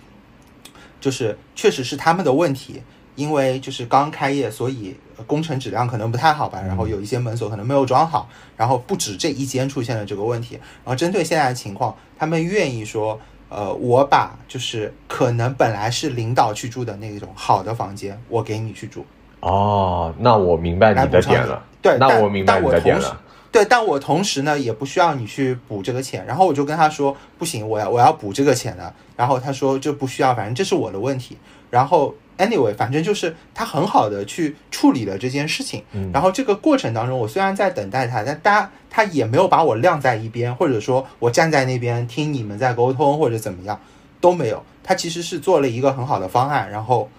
[0.99, 2.82] 就是确实是他们的问题，
[3.15, 13.19] 因为就是刚开业，所以呃工程质量可能不太好吧，然后有一些门锁可能没有装好，然后不止这一间出现了这个问题，然后针对现在的情况，他们愿意说。
[13.49, 19.06] 呃，我把就是可能本来是领导去住的那种好的房间，我给你去住。
[19.41, 21.63] 哦，那我明白你的点了。
[21.80, 23.21] 对，那我明白你的点了。
[23.52, 31.38] 对，但我同时呢也不需要你去补这个钱，然后我就跟他说不行，我要我要补这个钱的，然后他说这不需要，反正这是我的问题。
[31.69, 35.84] 然后 anyway，反正就是他很好的去处理了这件事情。
[35.93, 43.80] 嗯然后这个过程当中，我虽然在等待他，但大他也没有把我晾在一边，或者说我站在那边听你们在沟通或者怎么样
[44.22, 44.63] 都没有。
[44.84, 47.10] 他其实是做了一个很好的方案，然后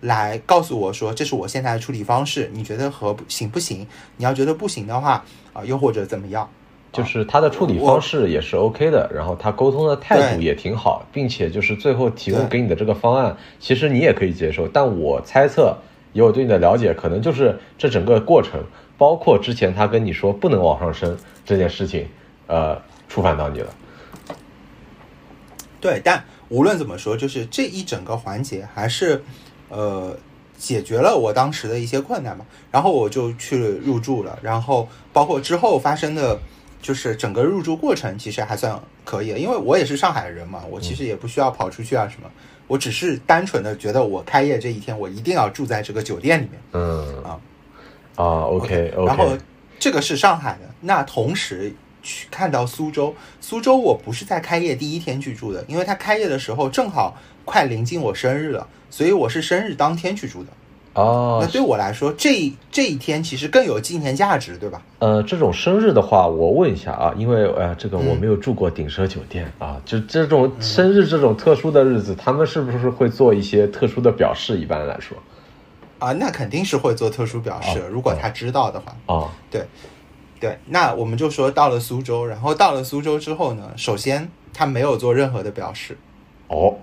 [0.00, 3.86] 来告诉我说这是我现在的处理方式，你觉得合不行不行？
[4.16, 6.48] 你要觉得不行的话啊、又或者怎么样？
[6.94, 14.68] 就是他的处理方式也是 OK 的，然后他沟通的态度也挺好，并且就是最后提供给你的这个方案，其实你也可以接受。
[14.68, 15.76] 但我猜测，
[16.12, 18.62] 以我对你的了解，可能就是这整个过程，
[18.96, 22.06] 包括之前他跟你说不能往上升这件事情，
[22.46, 23.74] 呃，触犯到你了。
[25.80, 29.22] 对，但无论怎么说，就是这一整个环节还是
[29.68, 30.16] 呃
[30.56, 32.46] 解决了我当时的一些困难嘛。
[32.70, 36.38] 然后我就去入住了，然后包括之后发生的，
[36.84, 42.30] 就是整个入住过程其实还算可以的，因为我也是上海人嘛，我其实也不需要跑出去啊什么，
[42.66, 46.60] 我只是单纯的觉得我开业这一天我一定要住在这个酒店里面。
[46.72, 47.40] 嗯啊
[48.16, 49.34] 啊，OK 然后
[49.78, 57.16] 这个是上海的，那同时去看到苏州，苏州我不是在开业第一天去住的，因为它开业的时候正好
[57.46, 60.50] 快临近我生日了，所以我是生日当天去住的。
[60.94, 64.80] 哦那，对我来说，这这一天其实更有纪念价值，对吧？
[65.00, 74.58] 呃，这种生日的话，我问一下啊，因为呃，这个我嗯没有住过顶奢酒店、啊，就这种生日这种特殊的日子，他们是不是会做一些特殊的表示？
[74.58, 75.18] 一般来说，
[75.98, 78.94] 啊，那肯定是会做特殊表示，哦如果他知道的话。
[79.06, 79.64] 哦，对，
[80.38, 85.98] 对，那我们就说到了苏州，然后到了苏州之后呢，首先他没有做任何的表示。
[86.46, 86.76] 哦，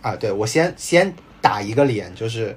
[0.00, 2.56] 啊，对我先先打一个脸，就是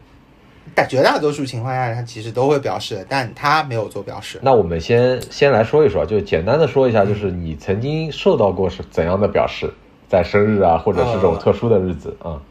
[0.73, 4.39] 大绝大多数情况下他其实都会表示，但他没有做表示。
[4.41, 9.71] 那我们先先来说一说，就简单的说一下，就是你曾经受到过是怎样的表示，
[10.09, 12.41] 在生日啊，或者是这种呃特殊的日子啊、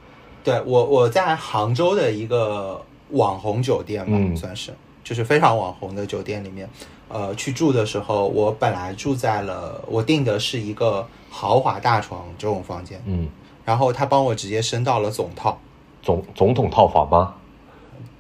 [0.42, 4.72] 对我我在杭州的一个网红酒店嘛，嗯算是
[5.03, 6.68] 就是非常网红的酒店里面，
[7.09, 13.29] 呃，去住的时候，我本来住在了我订的是一个豪华大床这种房间，嗯
[13.64, 15.59] 然后他帮我直接升到了总套。
[16.03, 17.35] 总总统套房吗？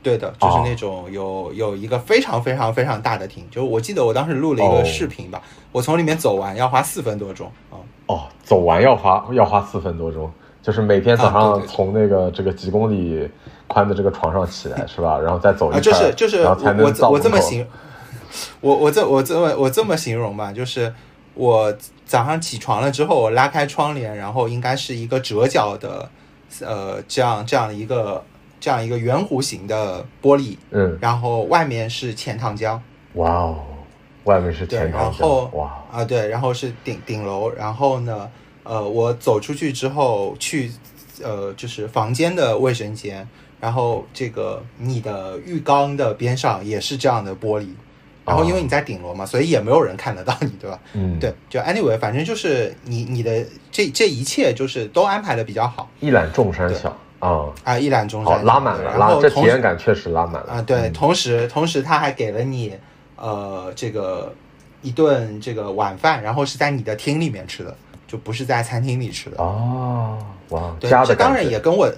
[0.04, 5.40] 对的，就是那种有有一个非常非常非常大的厅，就是我记得我当时录了一个视频吧，
[5.72, 7.80] 我从里面走完要花四分多钟啊。
[8.06, 10.30] 哦，走完要花要花四分多钟，
[10.62, 13.26] 就是每天早上从那个这个几公里
[13.66, 15.18] 宽的这个床上起来是吧？
[15.18, 17.66] 然后再走一圈，就是就是我我这么形，
[18.60, 20.92] 我我这我这么我这么形容吧，就是
[21.32, 26.10] 我早上起床了之后，我拉开窗帘，然后应该是一个折角的，
[26.60, 28.22] 呃，这样这样的一个。
[28.64, 33.58] 这样一个圆弧形的玻璃，嗯，然后外面是钱塘江，哇哦，
[34.24, 35.84] 外面是钱塘江，哇。
[35.92, 38.30] 啊对，然后是顶顶楼，然后呢，
[38.62, 40.72] 呃，我走出去之后去，
[41.22, 43.28] 呃，就是房间的卫生间，
[43.60, 47.68] 然后这个你的浴缸的边上也是这样的玻璃，
[48.24, 50.80] 然后因为你在顶楼嘛，所以也没有人看得到你，对吧？
[50.94, 56.96] 嗯，对，就 anyway，反正就是你你的这这一切就是都安排的比较好，一览众山小。
[57.24, 57.78] 啊啊！
[57.78, 60.62] 一览众山，拉满了，拉这体验感确实拉满了啊！
[60.62, 62.74] 对，同时同时他还给了你
[63.16, 64.30] 呃这个
[64.82, 67.74] 一顿这个晚饭，然后是在你的厅里面吃的，
[68.06, 70.18] 就不是在餐厅里吃的哦。
[70.50, 71.90] 哇，对，这当然也跟我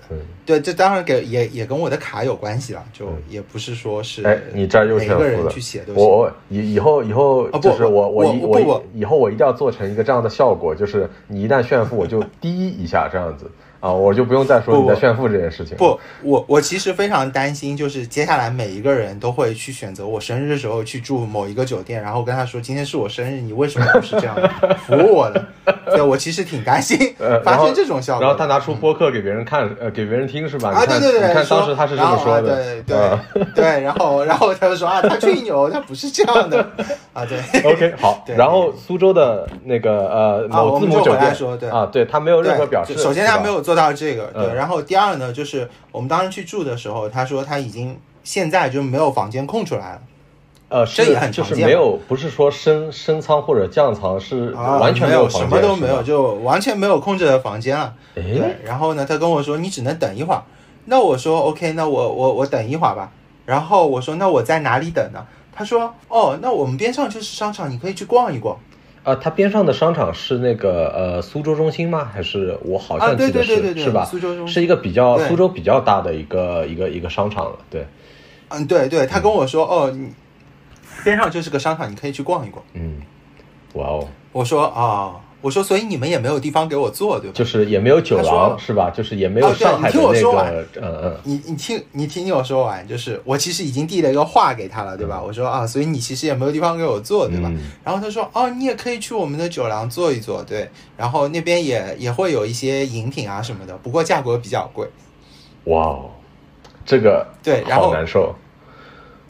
[0.46, 6.04] 对，这当然给也也跟我的卡有关系了，就也不是说是哎，你这儿又每个人去写都行。
[6.04, 13.50] 我以以后以后就是我我我我以后我一定要做成一个这样的效果，就是你一旦炫富，我就 滴一下这样子。
[13.86, 15.76] 啊，我就不用再说你在炫富这件事情。
[15.76, 24.36] 不，我我其实非常担心，就是接下来每一个人都会去选择我生日的时候去住某一个酒店，然后跟他说今天是我生日，你为什么不是这样
[24.86, 25.44] 服务我的？
[25.86, 28.22] 对我其实挺担心发生这种效果。
[28.22, 30.70] 然后他拿出播客给别人看，呃，给别人听是吧？
[30.70, 36.58] 啊，对对对，你看当时他是这么说的，对对对，然后然后他就说啊，他吹牛，他不是这样的
[37.12, 37.36] 啊，对。
[37.62, 50.00] OK，好，然后苏州的那个呃某字母酒店说，对啊，对他没有任何表示，首先他没有做到这个，对，然后第二呢，就是我们当时去住的时候，他说他已经现在就没有房间空出来了。
[50.68, 57.94] 呃，这也很就是没有，不是说升升舱或者降舱，是完全没有什么都没有，就完全没有空着的房间了。
[58.16, 60.42] 对，然后呢，他跟我说你只能等一会儿。
[60.86, 63.12] 那我说 OK，那我我我等一会儿吧。
[63.44, 65.24] 然后我说那我在哪里等呢？
[65.52, 68.58] 他说哦，那我们边上就是商场，你可以去逛一逛。
[69.06, 72.10] 啊，它边上的商场是那个呃苏州中心吗？
[72.12, 74.04] 还是我好像记得是是吧？
[74.04, 77.58] 苏州中是一个比较苏州比较大的一个一个一个商场了。
[77.70, 77.86] 对，
[78.48, 80.12] 嗯，对对，他跟我说哦你。
[81.04, 82.64] 边上就是个商场，你可以去逛一逛。
[82.72, 83.00] 嗯，
[83.74, 84.08] 哇哦！
[84.32, 87.34] 我说啊，我说，所以你们也没有地方给我坐，对吧？
[87.34, 88.90] 就是也没有酒廊，是吧？
[88.90, 91.16] 就是也没有上海的那个，嗯嗯。
[91.24, 95.22] 你你听你听我说完，就是我其实已经递了一个话给他了，对吧？
[95.22, 97.52] 我说啊，所以你其实也没有地方给我坐，对吧？
[97.84, 100.68] 然后他说哦，你也可以去我们的酒廊坐一坐，对。
[100.96, 104.88] 然后那边也也会有一些饮品啊什么的，不过价格比较贵。
[105.64, 106.10] 哇哦，
[106.84, 108.34] 这个对，然后难受。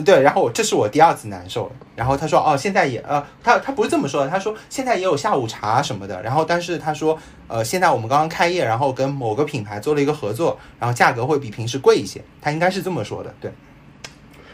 [0.04, 1.72] 对，然后我这是我第二次难受。
[1.94, 4.30] 然后他说：“哦，现在也呃，他他不是这么说的。
[4.30, 6.22] 他说现在也有下午茶什么的。
[6.22, 12.20] 然后但是他说，呃，现在我们刚刚开业，然后跟某个品牌做了一个合作，然后价格会比平时贵一些。
[12.42, 13.50] 他应该是这么说的，对。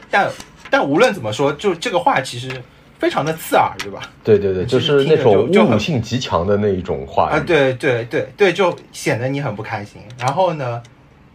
[0.09, 0.31] 但
[0.71, 2.63] 但无论怎么说，就这个话其实
[3.01, 4.01] 非常的刺耳，对吧？
[4.23, 7.41] 对对对，就是那种侮辱性极强的那一种话啊！
[7.41, 10.01] 对对对对，就显得你很不开心。
[10.17, 10.81] 然后呢，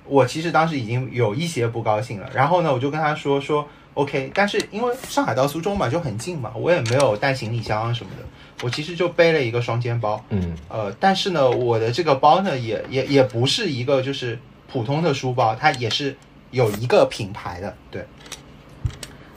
[0.05, 2.29] 我其实当时已经有一些不高兴了。
[2.33, 3.67] 然后呢，我就跟他说说。
[3.97, 8.23] OK，但是因为上海到苏州嘛就很近嘛，我也没有带行李箱啊什么的，
[8.63, 10.23] 我其实就背了一个双肩包。
[10.29, 14.37] 嗯，呃，但是呢，我的这个包呢也也也不是一个就是
[14.71, 16.15] 普通的书包，它也是
[16.51, 18.05] 有一个品牌的，对，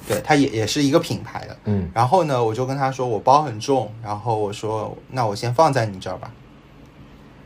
[0.07, 1.57] 对，它也也是一个品牌的。
[1.65, 6.31] 嗯，然后呢，我就跟他说我包很重，然后我说那我先放在你这儿吧。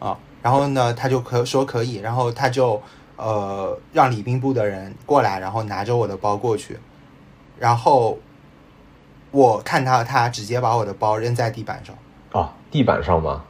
[0.00, 2.82] 啊，然后呢，他就可说可以，然后他就
[3.16, 6.76] 呃让礼宾部的人过来，然后拿着我的包过去。
[7.58, 8.18] 然后
[9.30, 11.96] 我看到他直接把我的包扔在地板上
[12.32, 13.44] 啊，地板上吗？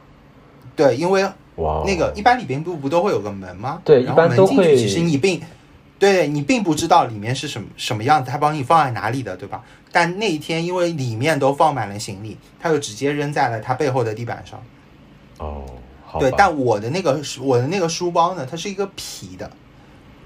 [0.75, 1.23] 对，因为
[1.55, 3.81] 哇，那个一般里边不不都会有个门吗？
[3.85, 4.75] 对，一般都会。
[4.75, 5.41] 其实你并
[5.97, 9.63] 对你并不知道里面是什么什么样子，他帮你放在哪里的，对吧？
[9.91, 14.61] 但那一天因为里面都放满了行李，他就直接扔在了他背后的地板上。
[15.39, 15.63] 哦，
[16.05, 16.19] 好。
[16.19, 19.49] 对，但我的那个我的那个书包呢，它是一个皮的。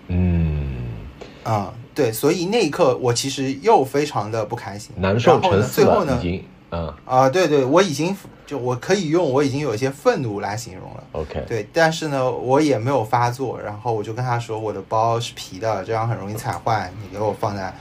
[0.08, 0.88] 嗯，
[1.44, 1.74] 啊。
[2.00, 11.04] 对，所以那一刻我其实又非常的不开心，难受成最后呢，已经，嗯啊，对对，我已经就我可以用我已经有一些愤怒来形容了。
[11.12, 17.74] OK，对，但是呢，我也没有发作，然后我就跟他说，我的包是皮的，这样很容易踩坏，你给我放在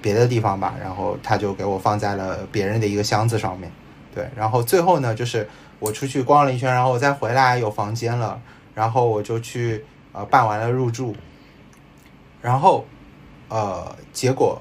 [0.00, 0.74] 别的地方吧。
[0.80, 3.70] 然后他就给我放在了别人的一个箱子上面。
[4.14, 5.46] 对，然后最后呢，就是
[5.78, 8.40] 我出去逛了一圈，然后我再回来有房间了。
[8.74, 11.14] 然后我就去呃办完了入住，
[12.42, 12.86] 然后
[13.48, 14.60] 呃结果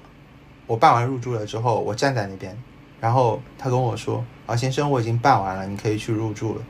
[0.68, 2.58] 我办完入住了之后，我站在那边，
[3.00, 6.62] 然后他跟我说啊先生我已经办完了，你可以去入住了。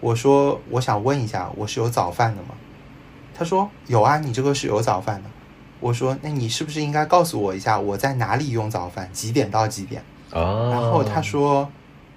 [0.00, 2.50] 我说我想问一下，我是有早饭的吗？
[3.34, 5.30] 他说有啊，你这个是有早饭的。
[5.80, 10.02] 我说那你是不是应该告诉我一下我在哪里用早饭，几点到几点？
[10.32, 11.70] 啊，然后他说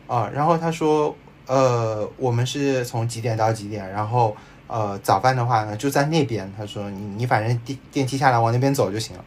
[0.07, 1.15] 啊，然后他说
[1.45, 4.35] 呃我们是从几点到几点，然后
[4.71, 6.51] 呃早饭的话呢就在那边。
[6.57, 9.23] 他说你你反正电电梯下来往那边走就行了。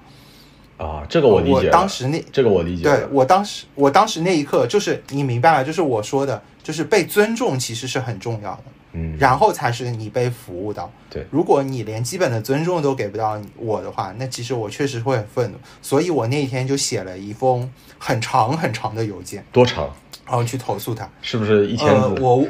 [0.76, 1.70] 啊，这个我理解我。
[1.70, 2.82] 当时那这个我理解。
[2.82, 8.62] 对我当时我当时那一刻就是你明白了，就是我说的，就是被尊重其实是很重要的。
[8.96, 10.90] 嗯，然后才是你被服务到。
[11.10, 15.58] 对如果你连基本的尊重都给不到我的话，那其实我确实会很愤怒。
[15.82, 19.88] 所以我那一天就写了一封很长很长的邮件，多长？
[20.26, 21.08] 然后去投诉他。
[21.22, 22.46] 是不是一千呃，我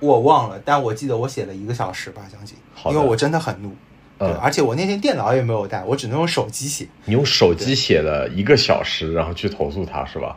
[0.00, 3.70] 我忘了，但我记得我写了一个小时吧，将近，因为我真的很怒。
[4.18, 6.86] 对，嗯而且我那天电脑也没有带，我只能用手机写。
[7.04, 10.36] 你用手机写了一个小时，然后去投诉他是吧？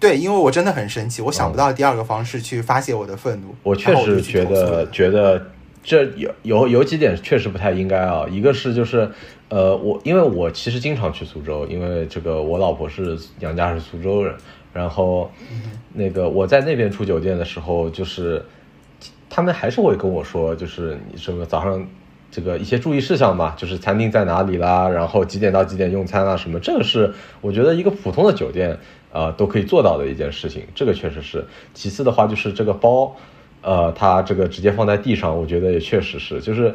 [0.00, 3.48] 对，因为我真的很生气，我想不到第二个方式去发泄我的愤怒。
[3.48, 5.50] 嗯我确实觉得觉得
[5.82, 8.26] 这有有有几点确实不太应该啊。
[8.30, 9.10] 一个是就是
[9.48, 14.34] 呃，我因为我其实经常去苏州，因为这个我老婆是娘家是苏州人，
[14.72, 15.30] 然后
[15.92, 18.44] 那个我在那边住酒店的时候，就是
[19.28, 21.86] 他们还是会跟我说，就是你什么早上。
[22.28, 28.76] 这个一些注意事项吧，就是餐厅在哪里啦，然后几点到几点用餐啊，什么，这个是我觉得一个普通的酒店，
[29.12, 31.46] 呃，都可以做到的一件事情，这个确实是。
[31.72, 33.16] 其次的话，就是这个包，
[33.62, 36.74] 呃，它这个直接放在地上，我觉得也确实是，就是，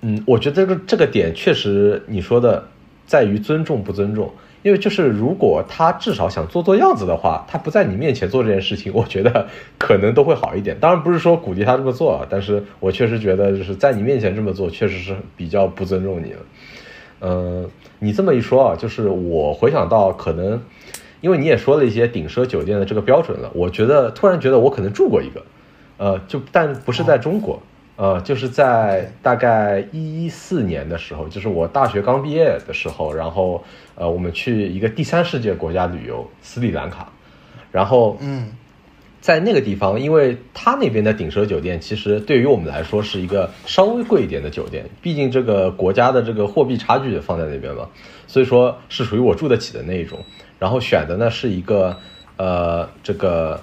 [0.00, 2.66] 嗯，我觉得这个这个点确实你说的
[3.04, 4.32] 在于尊重不尊重，
[4.66, 9.46] 因为就是如果他至少想做做样子的话，他不在你面前做这件事情，我觉得
[9.78, 10.76] 可能都会好一点。
[10.80, 16.40] 当然不是说鼓励他这么做，但是我确实觉得就是在你面前这么做，确实是比较不尊重你了。
[17.20, 20.60] 嗯，你这么一说啊，就是我回想到可能，
[21.20, 25.42] 因为你也说了一些顶奢酒店的这个标准了，我觉得突然觉得我可能住过一个，
[25.98, 27.62] 呃，就但不是在中国，
[27.96, 37.10] 呃，就是在大概一四年的时候，就是我大学刚毕业的时候，然后呃，我们去一个第三世界国家旅游，斯里兰卡，
[37.72, 38.52] 然后嗯
[39.20, 47.88] 在那个地方，因为他那边的顶奢酒店，其实对于我们来说是一个稍微贵一点的酒店，毕竟这个国家的这个货币差距也放在那边嘛，
[48.26, 50.18] 所以说是属于我住得起的那一种。
[50.58, 51.98] 然后选的呢是一个
[52.36, 53.60] 呃这个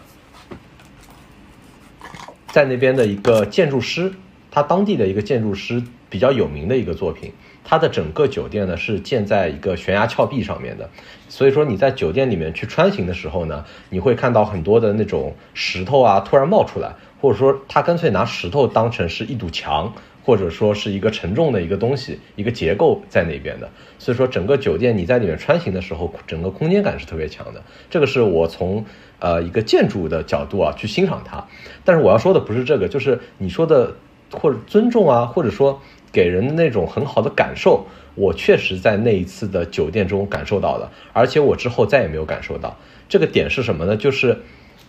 [2.48, 4.12] 在那边的一个建筑师，
[4.54, 5.82] 他当地的一个建筑师
[6.12, 7.34] 比较有名的一个作品。
[7.66, 10.90] 它的整个酒店呢是建在一个悬崖峭壁上面的，
[11.30, 19.94] 所以说你在酒店里面去穿行的时候呢，你会看到很多的那种石头啊突然冒出来，或者说他干脆拿石头当成是一堵墙，
[20.26, 23.70] 或者说是一个沉重的一个东西，一个结构在那边的。
[23.98, 27.64] 所以说整个酒店你在里面穿行的时候，整个空间感是特别强的。
[27.90, 28.84] 这个是我从
[29.20, 31.48] 呃一个建筑的角度啊去欣赏它，
[31.86, 33.96] 但是我要说的不是这个，就是你说的
[34.40, 35.82] 或者尊重啊，或者说。
[36.14, 42.78] 给人的那种很好的感受，我确实在那一次的酒店中感受到了，而且我之后再也没有感受到。
[43.10, 43.98] 这个点是什么呢？
[43.98, 44.38] 就是，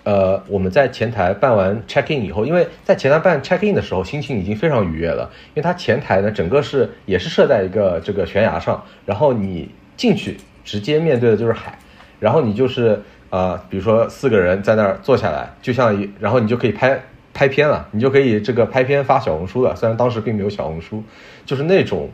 [0.03, 11.79] 呃，我们在前台办完 check in 以后，因为在前台办 check in 的时候，心情已经非常愉悦了，因为它前台呢整个是也是设在一个这个悬崖上，然后你进去直接面对的就是海，
[12.21, 17.03] 然后你就是呃，比如说四个人在那儿坐下来，就像一，然后你就可以拍。
[17.35, 19.75] 拍片了，你就可以这个拍片发小红书了。
[19.75, 21.03] 虽然当时并没有小红书，
[21.45, 22.09] 就是那种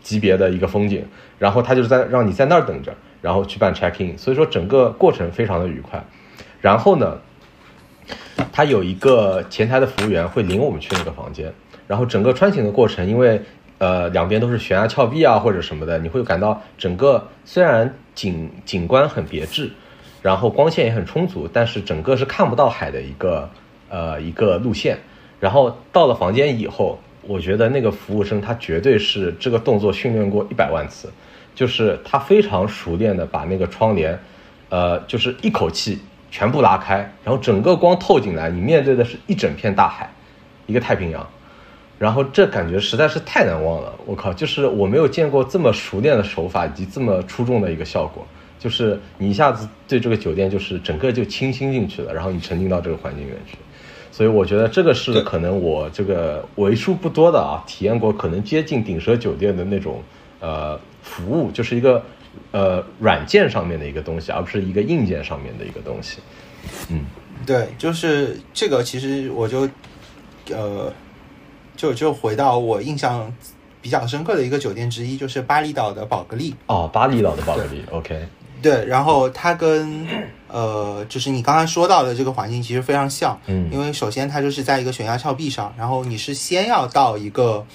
[0.00, 1.06] 级别的一个风景。
[1.38, 4.16] 然后他就是在让你在那儿等着，然后去办 check in。
[4.16, 6.02] 所以说整个过程非常的愉快。
[6.60, 7.18] 然后呢，
[8.50, 11.52] 他有一个前台的服务员会领我们去那个房间。
[11.86, 13.42] 然后整个穿行的过程，因为
[13.78, 19.70] 呃两边都是悬崖峭壁啊或者什么的，你会感到整个虽然景景观很别致，
[20.22, 23.50] 然后光线也很充足，但是整个是看不到海的一个。
[23.92, 24.96] 呃，一个路线，
[25.38, 31.12] 然后到了房间以后，我觉得那个服务生他绝对是这个动作训练过一百万次，
[31.54, 34.18] 就是他非常熟练的把那个窗帘，
[34.70, 35.98] 呃，就是一口气
[36.30, 40.10] 全部拉开，然后整个光透进来，你面对的是一整片大海，
[40.64, 41.28] 一个太平洋，
[41.98, 48.26] 然后这感觉实在是太难忘了，我靠，就是我没有见过这么熟练的手法以及这么出众的一个效果。
[48.58, 53.58] 就是你一下子对这个酒店就是整个就倾心进去了，然后你沉浸到这个环境里面去。
[54.12, 60.02] 所以我觉得这个是可能我这个为数不多的啊，体验过可能接近顶奢酒店的那种
[60.38, 62.04] 呃服务，就是一个
[62.50, 66.18] 呃软件上面的一个东西，而不是一个硬件上面的一个东西。
[66.90, 67.06] 嗯，
[67.46, 69.66] 对，就是这个，其实我就
[70.50, 70.92] 呃
[71.74, 73.32] 就就回到我印象
[73.80, 76.54] 比较深刻的一个酒店之一，就是巴厘岛的宝格丽。
[76.66, 78.28] 哦，巴厘岛的宝格丽，OK。
[78.62, 80.06] 对，然后它跟
[80.48, 87.66] 呃，就是你刚才说到的这个环境其实非常像，嗯因为首先它就是在一个悬崖峭壁上，然后你是先要到一个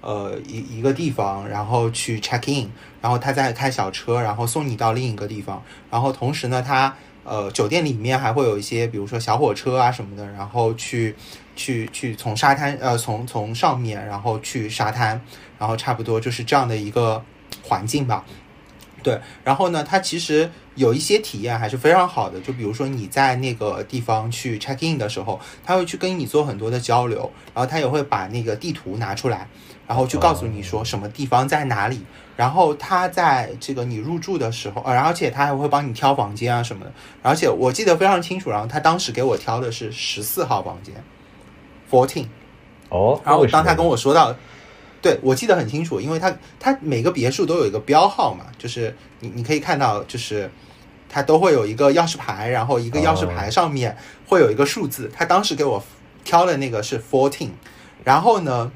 [0.00, 2.70] 呃一一个地方，然后去 check in，
[3.00, 11.14] 然后他再开小车，然后送你到另一个地方，然后同时呢，他呃酒店里面还会有一些，比如说小火车啊什么的，然后去
[11.56, 15.20] 去去从沙滩呃从从上面然后去沙滩，
[15.58, 17.22] 然后差不多就是这样的一个
[17.62, 18.24] 环境吧。
[19.04, 29.46] 对，然后呢，它其实有一些体验还是非常好的，就比如说你在那个地方去 check in 的时候，他会去跟你做很多的交流，然后他也会把那个地图拿出来，
[29.86, 32.00] 然后去告诉你说什么地方在哪里，
[32.34, 36.92] 然后他在这个你入住的时候，呃，而且他还会帮你挑房间啊什么的，
[37.22, 40.94] 而且我记得非常清楚，然后他当时给我挑的是十四号房间
[41.90, 42.26] ，fourteen。
[42.90, 44.34] 哦，然后当他跟我说到，
[45.04, 50.50] 对我记得很清楚，因为他他每个别墅都有一个标号嘛，就是你你可以看到，就是
[51.10, 53.94] 它都会有一个钥匙牌，然后一个钥匙牌上面
[54.26, 55.10] 会有一个数字。
[55.14, 55.84] 他当时给我
[56.24, 57.50] 挑的那个是 fourteen，
[58.02, 58.72] 然后呢，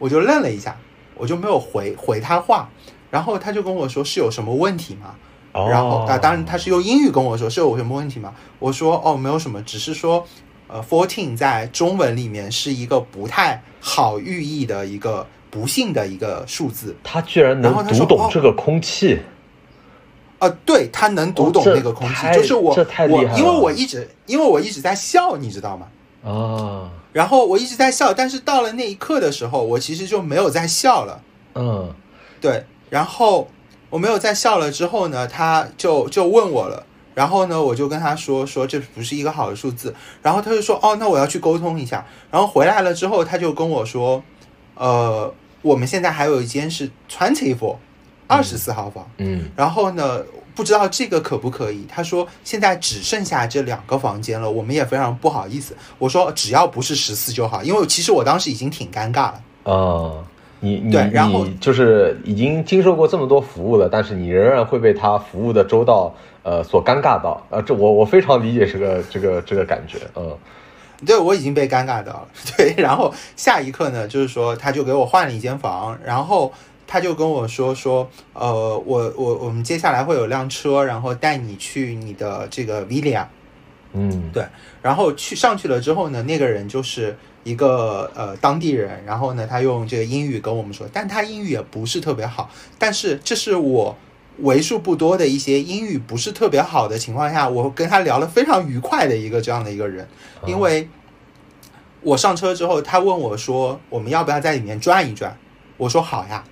[0.00, 0.76] 我就愣了一下，
[1.14, 2.68] 我就没有回回他话，
[3.08, 5.14] 然后他就跟我说是有什么问题吗？
[5.52, 8.34] 哦，然后啊，当然他是用英语跟我说是有什么问题吗？
[8.58, 10.26] 我说哦，没有什么，只是说
[10.72, 16.96] 呃，fourteen 在中文里面是一个不太好寓意的一个不幸的一个数字。
[17.02, 19.18] 他居然能读懂这个空气，
[20.38, 22.74] 呃，对他能读懂那个空气，太就是我
[23.08, 25.88] 我因为我一直因为我一直在笑，你知道吗？
[26.22, 31.20] 啊，然后我一直在笑，但是到了那一刻的时候，我其实就没有在笑了。
[31.54, 31.92] 嗯，
[32.40, 33.48] 对，然后
[33.88, 44.22] 我没有再笑了之后呢，他就就问我了，然后呢，我就跟他说说这不是一个好的数字，然后他就说哦，那我要去沟通一下，然后回来了之后，他就跟我说，
[44.74, 45.32] 呃，
[45.62, 47.76] 我们现在还有一间是 twenty four
[48.26, 50.22] 二十四号房，嗯，然后呢，
[50.54, 51.84] 不知道这个可不可以？
[51.88, 55.76] 他说现在只剩下这两个房间了，我们也非常不好意思。
[55.98, 59.42] 我说只要不是十四就好，因为其实我当时已经挺尴尬了。
[59.64, 60.24] 啊，
[60.60, 70.36] 你你对然后你就是已经经受过这么多服务了，但是你仍然会被他服务的周到呃所尴尬到，呃，这我我非常理解这个这个这个感觉，嗯。
[71.06, 76.52] 对我已经被尴尬到了， 对，然后下一刻呢，就是说他就给我换了一间房，然后
[76.86, 83.24] 他就跟我说说，呃，我我我们接下来会有辆车，然后带你去你的这个 villa，
[83.94, 84.30] 嗯。
[84.30, 84.44] 对，
[84.82, 93.96] 然后去上去了之后呢，那个人就是一个呃当地人，然后呢，他用这个英语跟我们说，但他英语也不是特别好，但是这是我
[94.38, 100.06] 为数不多的一些英语不是特别好的情况下，我跟他聊了非常愉快的一个这样的一个人，
[100.46, 100.88] 因为
[102.02, 105.36] 我上车之后，他问我说我们要不要在里面转一转，
[105.76, 106.44] 我说好呀，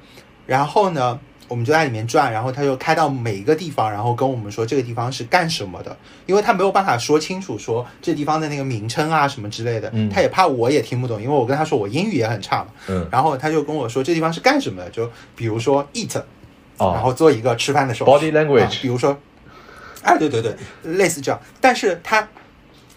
[0.47, 1.21] 然后呢。
[1.49, 5.97] 我们就在里面转，然后他就开到每一个地方，然后跟我们说这个地方是干什么的，
[6.27, 16.25] 因为他没有办法说清楚说这地方的那个名称啊什么之类的，嗯他也怕我也听不懂，因为我跟他说我英语也很差嘛，嗯，然后他就跟我说这地方是干什么的，就比如说 eat，然
[16.77, 19.19] 哦后做一个吃饭的时候，body 啊 language，比如说，
[20.03, 22.29] 哎，对对对，类似这样，但是他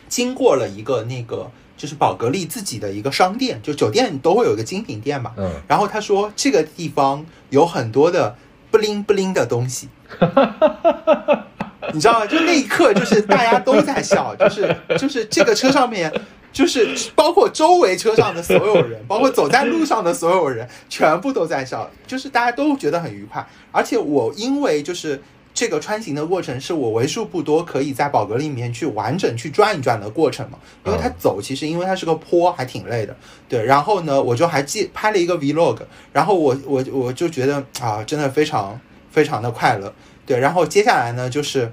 [0.07, 1.49] 经过了一个那个
[1.81, 8.35] 就是宝格丽自己的一个商店，就酒店都会有一个精品店嘛，嗯然后他说这个地方有很多的
[8.69, 9.89] 不灵不灵的东西，
[11.91, 12.27] 你知道吗？
[12.27, 16.13] 就那一刻，就是大家都在笑，就是就是这个车上面，
[16.53, 23.43] 就是包括周围车上的所有人，包括走在路上的所有人，全部都在笑，就是大家都觉得很愉快。
[23.71, 25.19] 而且我因为就是
[25.53, 33.15] 这个穿行的过程是我为数不多可以在宝格丽里面去完整去转一转的过程嘛，因为它走其实因为它是个坡，还挺累的。
[33.49, 35.77] 对，然后呢，我就还记拍了一个 vlog，
[36.13, 38.79] 然后我我我就觉得啊，真的非常
[39.11, 39.93] 非常的快乐。
[40.25, 41.71] 对，然后接下来呢，就是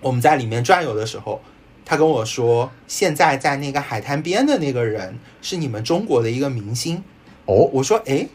[0.00, 1.40] 我们在里面转悠的时候，
[1.84, 7.02] 他跟我说，现在在那个海滩边的那个人是你们中国的一个明星。
[7.46, 8.28] 哦，我说，诶，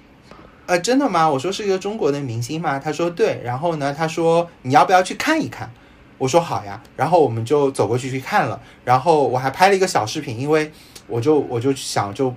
[0.67, 1.29] 呃，真的吗？
[1.29, 2.79] 我说是一个中国的明星吗？
[2.79, 3.41] 他说对。
[3.43, 5.71] 然后呢，他说你要不要去看一看？
[6.17, 6.81] 我说好呀。
[6.95, 8.59] 然后我们就走过去去看了。
[8.83, 10.71] 然后我还拍了一个小视频，因为
[11.07, 12.33] 我就我就想就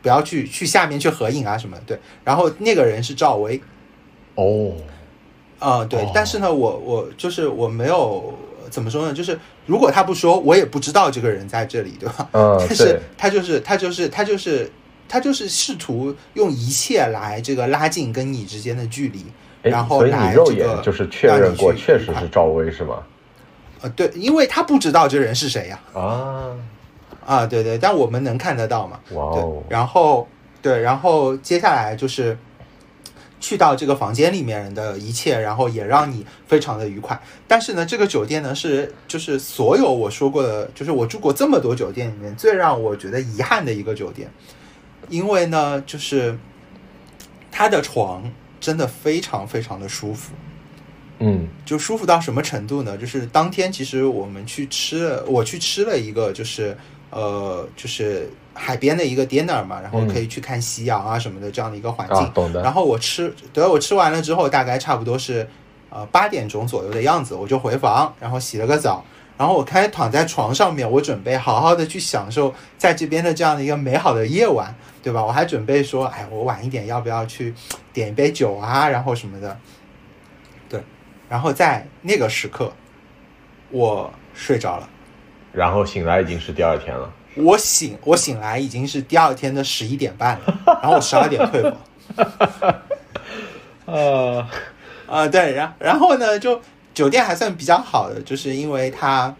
[0.00, 1.82] 不要去去下面去合影啊什么的。
[1.86, 2.00] 对。
[2.24, 3.60] 然后那个人是赵薇。
[4.34, 4.72] 哦，
[5.58, 8.32] 啊、对哦，但是呢，我我就是我没有
[8.70, 12.28] 怎么说呢，就是如果他不说，我也不知道这个人在这里，对吧？
[12.32, 14.70] 嗯， 但是，他就是他就是他就是
[15.08, 19.24] 他就是试图用一切来这个拉近跟你之间的距离，
[19.62, 23.02] 哎然后所以来你肉眼这个就是确认过，确实是赵薇是吗？
[23.80, 26.50] 呃对，因为他不知道这人是谁呀、啊，
[27.24, 30.26] 啊，对对，但我们能看得到嘛，哇哦，，然后
[30.60, 32.36] 对，然后接下来就是
[33.38, 37.20] 去到这个房间里面的一切，然后也让你非常的愉快。
[37.46, 44.28] 但是呢，这个酒店呢是就是所有我说过的，就是我住过这么多酒店里面最让我觉得遗憾的一个酒店，
[45.08, 46.38] 因为呢，就是
[47.50, 48.30] 他的床
[48.60, 50.34] 真的非常非常的舒服。
[51.20, 52.96] 嗯就舒服到什么程度呢？
[52.96, 56.76] 就是当天其实我们去吃了，我去吃了一个就是
[57.10, 62.16] 呃就是海边的一个 dinner 嘛，然后可以去看夕阳啊什么的这样的一个环境。
[62.18, 62.62] 啊，懂的。
[62.62, 65.48] 然后我吃，对我吃完了之后，大概差不多是
[65.90, 69.04] 呃八点钟左右的样子，我就回房，然后洗了个澡，
[69.38, 75.24] 然后我开始躺在床上面，我准备好好的去享受在这边的这样的一个美好的夜晚，对吧？
[75.24, 77.54] 我还准备说，哎，我晚一点要不要去
[77.92, 79.56] 点一杯酒啊，然后什么的，
[80.68, 80.82] 对，
[81.28, 82.72] 然后在那个时刻，
[83.70, 84.88] 我睡着了。
[85.52, 87.10] 然后醒来已经是第二天了。
[87.36, 91.76] 我醒，我醒来已经是第二天的十一点半了， 然后我十二点退房。
[93.86, 94.46] 呃，
[95.06, 96.60] 啊、对，然然后呢，就
[96.98, 99.32] 酒店还算比较好的，就是因为他，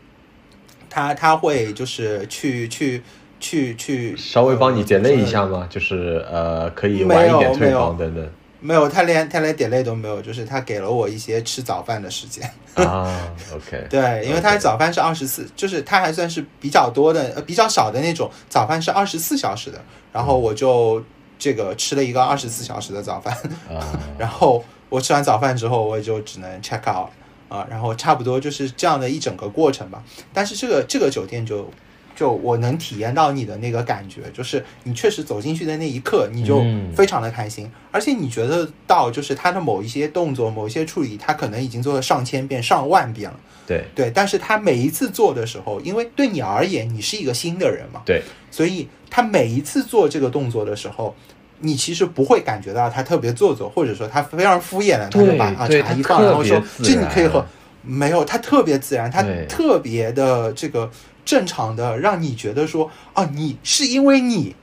[0.89, 3.03] 他他会就是去去
[3.41, 5.67] 去去稍微帮你点 delay 一下吗？
[5.69, 8.25] 就是呃，可以晚一点退房等等。
[8.61, 12.49] 没有，他连他连 delay 都没有，就是他给了我一些吃早饭的时间。
[12.77, 19.83] 啊，OK，对，因为他早饭是二十四，就是他还算是比较多的，呃，比较少的那种早饭是二十四小时的，
[20.13, 21.03] 然后我就
[21.37, 23.37] 这个吃了一个二十四小时的早饭，
[24.17, 27.09] 然后我吃完早饭之后，我也就只能 check out
[27.49, 30.03] 啊，然后差不多就是这样的一整个过程吧。
[30.33, 31.69] 但是这个这个酒店就
[32.15, 43.39] 就我能体验到你的那个感觉，就是你确实走进去的那一刻，你就嗯非常的开心，而且你觉得到就是他的某一些动作、某一些处理，他可能已经做了上千遍、上万遍了。
[43.67, 51.15] 对对，但是他每一次做的时候，因为对你而言，你是一个新的人嘛，对，所以他每一次做这个动作的时候，
[51.61, 57.45] 你其实不会感觉到他特别做作，或者说他非常敷衍的，他就把啊茶一放，然后说这你可以喝，
[57.83, 60.91] 没有，他特别自然，他特别的这个
[61.25, 64.55] 正常的，让你觉得说啊，你是因为你。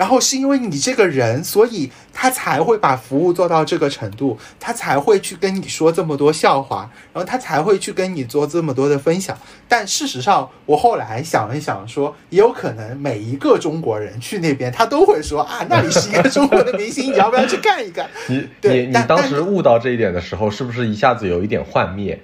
[0.00, 9.38] 然后是因为你这个人，所以他才会把服务做到这个程度，他才会去跟你说这么多笑话，然后他才会去跟你做这么多的分享。
[9.68, 18.08] 但事实上，我后来想一想说，也有可能每一个中国人去那边，他都会说啊， 那里是一个中国的明星，你要不要去看一看？
[18.28, 22.18] 你对你你当时悟到这一点的时候，是不是一下子有一点幻灭？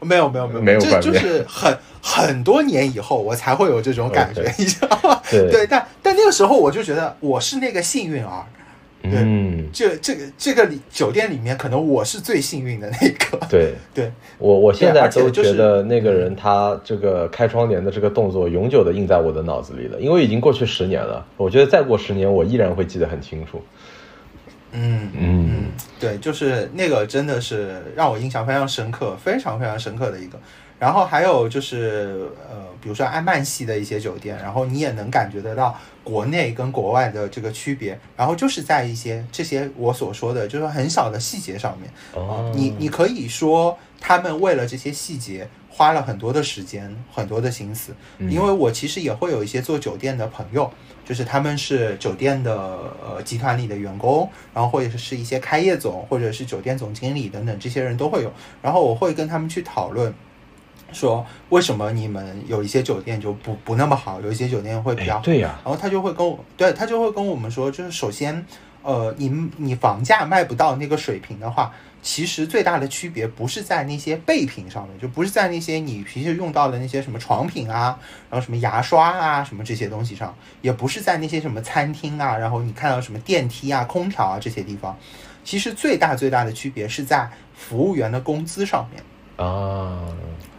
[0.00, 5.22] 没有没有没有没有这就是很很多年以后我才会有这种感觉你知道吗？
[5.30, 8.44] 对对，但但那个时候我就觉得我是那个幸运儿，
[9.02, 13.46] 对嗯，这这个这个里酒店里面，可能我是最幸运的那个。
[13.48, 21.26] 对 对，我我现在都觉得那个人他这个开窗帘的这个动作永久的印在我的脑子里了，因为已经过去十年了。
[21.38, 23.64] 我觉得再过十年，我依然会记得很清楚。
[24.72, 25.64] 嗯嗯嗯，
[25.98, 30.38] 对，就是那个真的是让我印象非常深刻，非常非常深刻的一个。
[30.84, 37.98] 然后还有就是呃，比如说安曼系的一些酒店，然后你也能感觉得到国内跟国外的这个区别。
[38.14, 41.90] 然后就是在一些这些我所说的，就是很小的细节上面。
[42.12, 50.70] 哦啊，你你可以说他们为了这些细节花了很多的时间、很多的心思，嗯因为我其实也会有一些做酒店的朋友，
[51.02, 52.54] 就是他们是酒店的
[53.02, 58.30] 呃集团里的员工，然后或者是一些开业总或者是酒店总经理等等，这些人都会有，
[58.60, 60.12] 然后我会跟他们去讨论。
[60.94, 68.46] 说为什么你们有一些酒店就不不那么好，有一些酒店会比较对呀、然后他就会跟我，对他就会跟我们说，就是首先，
[68.82, 71.72] 呃，你你房价卖不到那个水平的话，
[72.02, 77.98] 其实最大的区别不是在那些备品上面，就不是在那些你平时用到的那些什么床品啊，
[78.30, 84.96] 然后什么牙刷啊，什么这些东西上，也不是在那些什么餐厅啊，然后你看到什么电梯啊、空调啊这些地方，
[85.42, 89.02] 其实最大最大的区别是在服务员的工资上面。
[89.36, 89.98] 啊，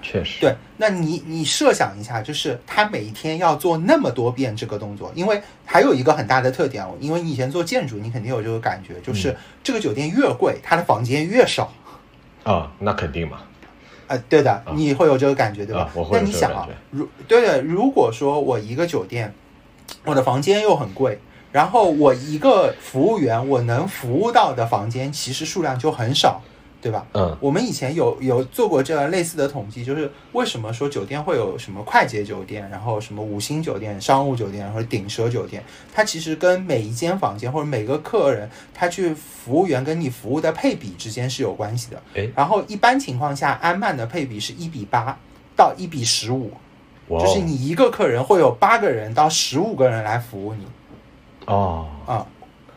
[0.05, 11.73] 确实，对，那你你设想一下，就是他每一天要做那么多遍这个动作，因为还有一个很大的特点，因为你以前做建筑，你肯定有这个感觉，就是嗯这个酒店越贵，它的房间越少。
[12.43, 13.39] 啊，那肯定嘛，
[14.07, 15.81] 啊，对的，你会有这个感觉，对吧？
[15.81, 19.33] 啊我会那你想啊如对对，如果说我一个酒店，
[20.03, 21.19] 我的房间又很贵，
[21.51, 26.43] 然后我一个服务员我能服务到的房间其实数量就很少，
[26.85, 27.03] 对吧？
[27.13, 41.99] 嗯我们以前有有做过这样类似的统计，就是为什么说酒店会有什么快捷酒店，然后什么五星酒店、商务酒店或者顶奢酒店，它其实跟每一间房间或者每个客人他去服务员跟你服务的配比之间是有关系的。
[42.13, 45.17] 哎，然后一般情况下，安曼的配比是一比八
[45.55, 46.51] 到一比十五，
[47.09, 50.67] 就是你一个客人会有八个人到十五个人来服务你。
[51.47, 52.27] 哦，啊。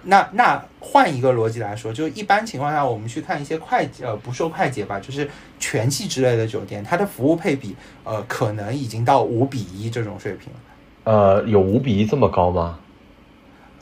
[0.09, 5.29] 那那换一个逻辑来说，就一般情况下，我们去看一些快呃不说快捷吧，就是
[5.61, 10.59] 全季之类的酒店，它的服务配比呃可能已经到五比一这种水平了。
[11.05, 12.79] 呃，有五比一这么高吗？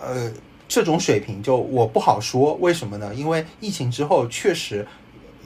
[0.01, 0.31] 呃，
[0.67, 3.15] 这种水平就我不好说，为什么呢？
[3.15, 4.87] 因为疫情之后确实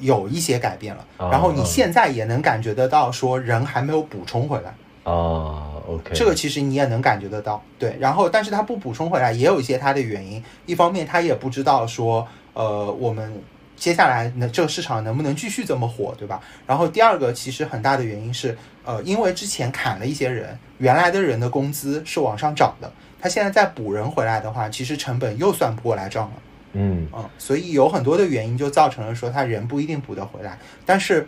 [0.00, 4.74] 有一些改变了，啊然后你现在也能感觉得到，说人还没有补充回来。
[5.04, 7.96] 啊，OK，这个其实你也能感觉得到，对。
[7.98, 10.42] 然后，但是他不补充回来，也有一些他的原因。
[10.66, 13.32] 一方面，他也不知道说，呃，我们
[13.76, 16.40] 接下来呢这个市场能不能继续这么火，对吧？
[16.66, 26.32] 然后第二个，其实很大的原因是，呃，因为之前砍了一些人，原来的人的工资是往上涨的，他现在再补人回来的话，其实成本又算不过来账了。
[26.72, 31.26] 嗯嗯，所以有很多的原因就造成了说他人不一定补得回来，但是，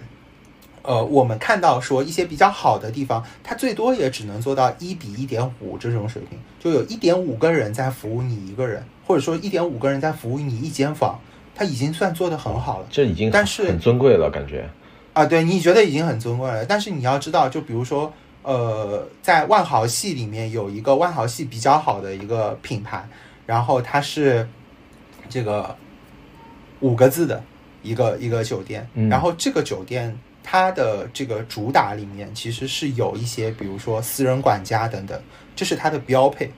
[0.82, 11.18] 呃，我们看到说一些比较好的地方，它最多也只能做到一比一点五这种水平，就有一点五个人在服务你一个人，或者说一点五个人在服务你一间房，
[11.54, 12.86] 它已经算做得很好了。
[12.90, 14.68] 这已经但是很尊贵了，感觉。
[15.12, 18.12] 啊，对，你觉得已经很尊贵了，但是你要知道，就比如说，
[18.42, 23.06] 呃，在万豪系里面有一个万豪系比较好的一个品牌，
[23.46, 24.48] 然后它是
[25.28, 25.76] 这个
[26.80, 27.40] 五个字的
[27.82, 35.20] 一个一个酒店，嗯然后这个酒店它的这个主打里面其实是有一些，比如说私人管家等等，
[35.54, 36.50] 这是它的标配。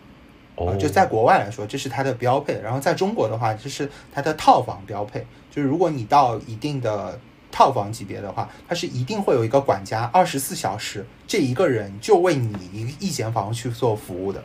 [0.56, 2.60] 哦啊，就在国外来说，这是它的标配。
[2.62, 5.26] 然后在中国的话，这是它的套房标配。
[5.50, 7.18] 就是如果你到一定的
[7.50, 14.42] 套房级别的话，它是一定会有一个管家，二十四小时，这一个人就为你一一间房去做服务的。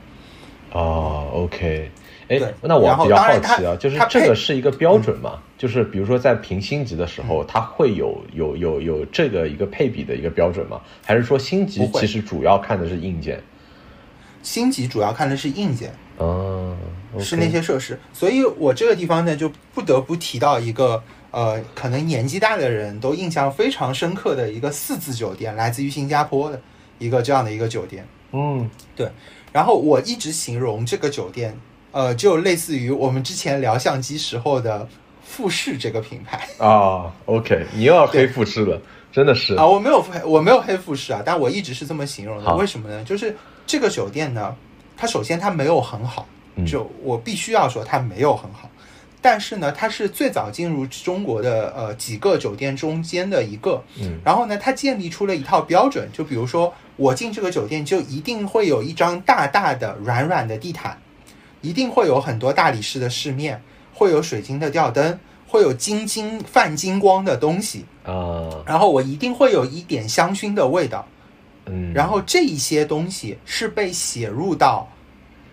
[0.72, 1.92] 哦，OK，
[2.30, 5.40] 哎对，那我比较好奇啊，就是这个是一个标准嘛？
[5.58, 10.80] 就是比如说在评星级的时候，它会有有有有这个一个配比的一个标准吗？
[11.04, 13.42] 还是说星级其实主要看的是硬件？
[14.44, 16.78] 星级主要看的是硬件，哦，
[17.20, 18.00] 是那些设施。
[18.14, 26.62] 所以我这个地方呢，就不得不提到一个呃，可能年纪大的人都印象非常深刻的一个四字酒店，来自于新加坡的
[27.00, 28.08] 一个这样的一个酒店。
[28.32, 29.10] 嗯对
[29.52, 31.60] 然后我一直形容这个酒店，
[31.92, 34.88] 呃，就类似于我们之前聊相机时候的
[35.24, 36.48] 富士这个品牌。
[36.58, 38.80] 啊，OK，你又要黑富士了，
[39.12, 39.56] 真的是。
[39.56, 42.56] 啊，我没有黑我没有黑富士啊，但我一直是这么形容的。
[42.56, 43.04] 为什么呢？
[43.04, 43.36] 就是
[43.66, 44.56] 这个酒店呢，
[44.96, 46.66] 它首先它没有很好，嗯。
[46.66, 48.70] 就我必须要说它没有很好，
[49.22, 54.20] 但是呢，它是最早进入中国的呃几个酒店中间的一个，嗯。
[54.24, 60.98] 然后呢，它建立出了一套标准，就比如说我进这个酒店就一定会有一张大大的软软的地毯，
[61.62, 63.62] 一定会有很多大理石的饰面，
[63.94, 71.08] 会有水晶的吊灯，会有金金泛金光的东西，啊，然后我一定会有一点香薰的味道，
[71.66, 74.88] 嗯，然后这一些东西是被写入到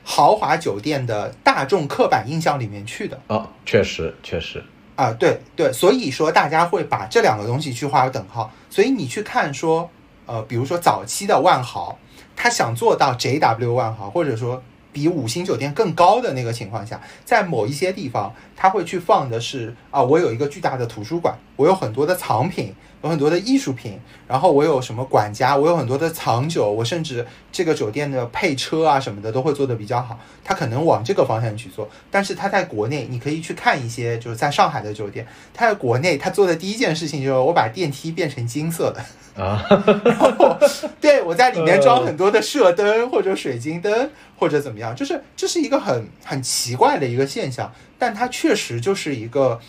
[0.04, 3.20] 豪华酒店的大众刻板印象里面去的。
[3.26, 4.62] 啊，确实确实，
[4.94, 8.52] 啊，对对，所以说大家会把这两个东西去划等号。
[8.70, 9.90] 所以你去看说，
[10.26, 11.98] 呃，比如说早期的万豪，
[12.36, 14.62] 他想做到 JW 万豪，或者说
[14.96, 22.74] 比五星酒店更高的那个情况下，在某一些地方，他会去放的是啊，我有一个巨大的图书馆，我有很多的藏品，
[23.06, 30.18] 有很多的艺术品，然后我有什么管家，我有很多的藏酒，我甚至这个酒店的配车啊什么的都会做得比较好。
[30.44, 39.04] 他可能往这个方向去做，但是他在国内，你可以去看一些就是在上海的酒店，他在国内他做的第一件事情就是我把电梯变成金色的。
[39.36, 39.62] 啊，
[40.02, 40.58] 然 后
[40.98, 49.60] 对我在里面装很多的射灯或者水晶灯或者怎么样，就是这是一个很很奇怪的一个现象，但它确实就是一个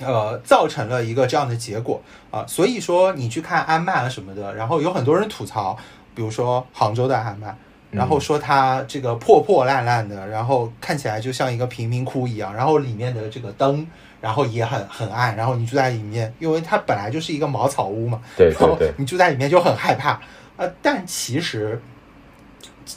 [0.00, 5.76] 呃造成了一个这样的结果啊、所以说你去看安曼啊什么的，然后有很多人吐槽，
[6.14, 7.56] 比如说杭州的安曼。
[7.90, 13.86] 然后说它这个破破烂烂的，然后看起来就像一个贫民窟一样，然后里面的这个灯，
[14.20, 20.20] 然后也很很暗，然后你住在里面，因为它本来就是一个茅草屋嘛，对然后对对，你住在里面就很害怕。
[20.58, 21.80] 呃，但其实，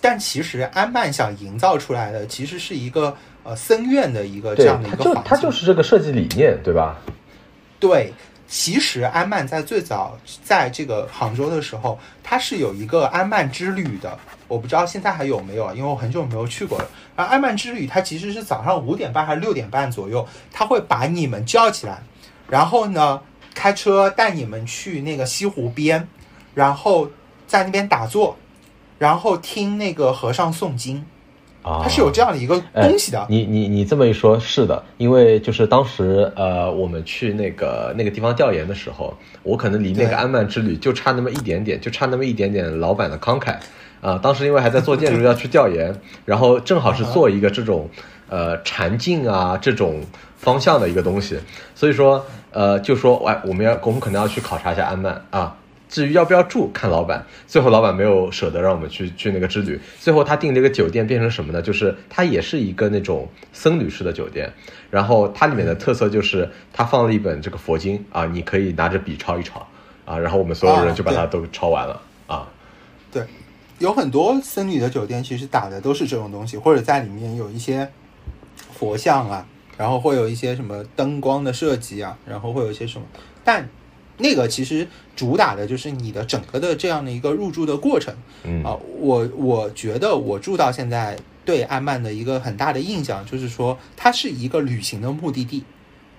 [0.01, 5.21] 但其实安曼想营造出来的其实是一个呃僧院的一个这样的一，个房子。
[5.25, 6.97] 它就是这个设计理念，对吧？
[7.79, 8.13] 对，
[8.47, 14.17] 其实安曼在最早在这个杭州的时候，它是有一个安曼之旅的，
[14.47, 16.87] 我不知道现在还有没有啊，因为我很久没有去过了。
[17.15, 22.03] 而安曼之旅它其实是早上五点半还是六点半左右，它会把你们叫起来，
[22.47, 23.21] 然后呢
[23.53, 26.07] 开车带你们去那个西湖边，
[26.53, 27.09] 然后
[27.47, 28.37] 在那边打坐，
[28.99, 31.05] 然后听那个和尚诵经，
[31.63, 33.25] 啊，它是有这样的一个东西的。
[33.29, 43.55] 你你你这么一说，是的，因为就是当时呃，我们去那个那个地方调研的时候，我可能离那个安曼之旅就差那么一点点，就差那么一点点老板的慷慨。
[44.01, 45.93] 啊，当时因为还在做建筑， 要去调研，
[46.25, 47.87] 然后正好是做一个这种
[48.29, 50.01] 呃禅境啊这种
[50.37, 51.37] 方向的一个东西，
[51.75, 55.55] 所以说呃就说哎我们要我们可能要去考察一下安曼啊。
[55.91, 57.25] 至于要不要住，看老板。
[57.45, 59.77] 最后老板没有舍得让我们去去那个之旅。
[59.99, 61.61] 最后他订了一个酒店，变成什么呢？
[61.61, 64.53] 就是它也是一个那种僧侣式的酒店。
[64.89, 69.67] 然后它里面的特色就是它放了一本这个佛经啊，你可以拿着笔抄一抄
[70.05, 70.17] 啊。
[70.17, 72.47] 然后我们所有人就把它都抄完了啊。
[73.11, 73.25] 对，
[73.79, 77.89] 有很多僧侣的酒店其实打的都是这种东西，或者在里面有一些
[78.55, 79.45] 佛像啊，
[79.77, 83.05] 然后会有一些什么灯光的设计啊，然后会有一些什么，
[83.43, 83.67] 但。
[84.17, 88.63] 那个其实主打的就是你的整个的这样的一个入住的过程，嗯。
[88.63, 95.63] 啊，我我觉得我住到现在对安曼的一个很大的印象就是说，它是一个旅行的目的地，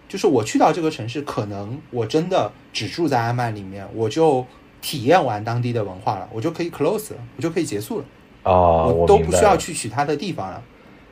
[0.09, 4.45] 就是我去到这个城市，可能我真的只住在安曼里面，我就
[4.80, 8.05] 体验完当地的文化了，我就可以 close 了，我就可以结束了，
[8.43, 10.62] 啊，我都不需要去其他的地方了，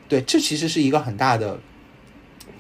[0.09, 1.59] 对，这其实是一个很大的。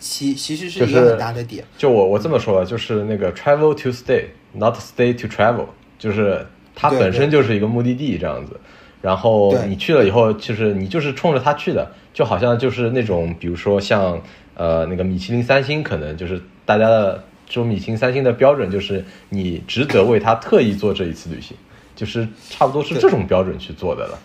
[0.01, 1.62] 其其实是一个很大的点。
[1.78, 5.66] 就我我这么说，就是那个 travel to stay，not stay to travel，
[5.98, 6.44] 就是
[6.74, 8.59] 它本身就是一个目的地这样子。
[9.03, 14.20] 然后你去了以后，就是你就是冲着它去的，就好像就是那种，比如说像
[14.55, 21.57] 呃那个米其林三星，可能就是大家的这种米其林三星的标准，就是你值得为它特意做这一次旅行，
[21.96, 24.18] 就是差不多是这种标准去做的了。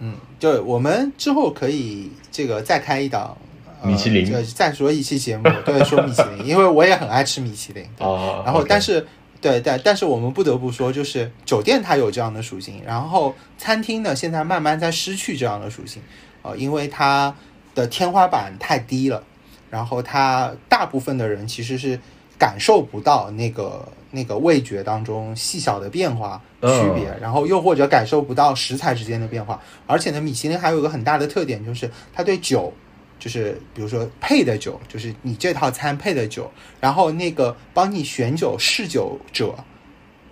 [0.00, 3.36] 嗯，对，我们之后可以这个再开一档。
[3.84, 7.84] 米其林，再说一期节目， 对，说米其林，因为我也很爱吃米其林。
[7.98, 8.42] 哦。
[8.44, 9.06] 然后，但是，
[9.40, 16.02] 对，但但是我们不得不说，就是酒店它有这样的属性，然后餐厅呢，现在慢慢在失去这样的属性，
[16.42, 17.34] 呃，因为它
[17.74, 19.22] 的天花板太低了，
[19.70, 21.98] 然后它大部分的人其实是
[22.38, 32.72] 感受不到那个那个味觉当中细小的变化区别，然后又或者感受不到食材之间的变化，而且呢，米其林还有一个很大的特点，就是它对酒。
[33.18, 36.50] 就是比如说配的酒，就是你这套餐配的酒，
[36.80, 39.54] 然后那个帮你选酒试酒者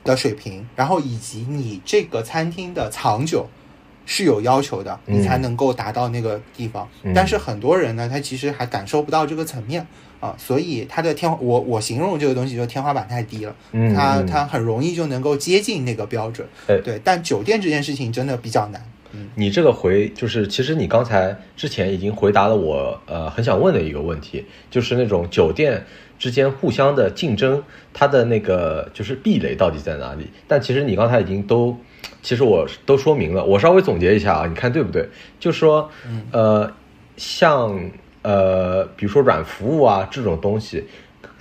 [0.05, 3.49] 的水平，然后以及你这个餐厅的藏酒
[4.05, 6.89] 是有要求的，你才能够达到那个地方。
[7.15, 9.87] 但是很多人呢，他其实还感受不到这个层面
[10.21, 13.55] 啊，所以他的天，我我形容这个东西就天花板太低了，
[13.95, 16.47] 他他很容易就能够接近那个标准。
[16.81, 18.85] 对，但酒店这件事情真的比较难。
[19.35, 25.85] 你这个回就是，其实你刚才之前已经回答了我，呃，很想问的一个问题，就是那种酒店
[26.19, 30.31] 之间互相的竞争，它的那个就是壁垒到底在哪里？
[30.49, 31.77] 但其实你刚才已经都，
[32.23, 35.09] 其实我都说明了，我稍微总结一下啊，你看对不对？
[35.39, 35.91] 就是说，
[36.31, 36.73] 呃，
[37.17, 37.91] 像
[38.23, 40.85] 呃，比如说软服务啊这种东西，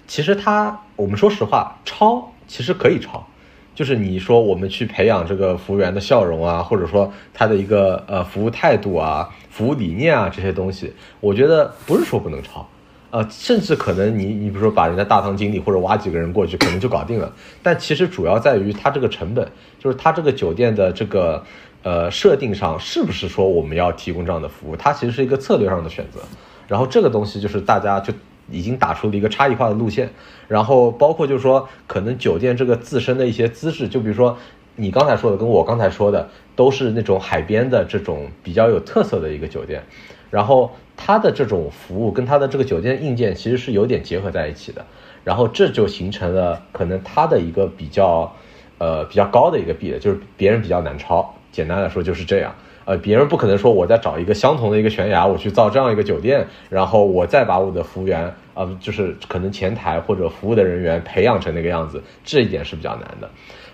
[0.07, 3.25] 其实它，我们说实话，抄其实可以抄。
[3.73, 12.67] 就是你说我们去培养这个服务员的笑容啊，或者说他的一个呃服务态度啊、服务理念啊这些东西，我觉得不是说不能抄，
[13.11, 17.33] 呃，甚至可能你你比如说把人家大堂经理或者挖几个人过去，可能就搞定了。
[17.63, 19.47] 但其实主要在于他这个成本，
[19.79, 21.43] 就是他这个酒店的这个
[21.83, 26.19] 呃设定上是不是说我们要提供这样的服务，它其实是一个策略上的选择。
[26.67, 28.13] 然后这个东西就是大家就。
[28.51, 30.09] 已经打出了一个差异化的路线，
[30.47, 34.37] 然后包括就是说，可能酒店这个自身的一些资质，就比如说
[34.75, 39.83] 你刚才说的，跟我刚才说的，都是那种海边的这种比较有特色的一个酒店，
[40.29, 44.85] 然后它的这种服务跟它的这个酒店硬件其实是有点结合在一起的，
[45.23, 48.33] 然后这就形成了可能它的一个比较
[48.77, 52.53] 呃比较高的一个壁垒，就是别人比较难超，简单来说就是这样。
[52.91, 63.29] 呃，别人不可能说我在找一个相同的一个悬崖，我去造这样一个酒店，然后我再把我的服务员呃，就是可能前台或者服务的人员培养成那个样子，这一点是比较难的。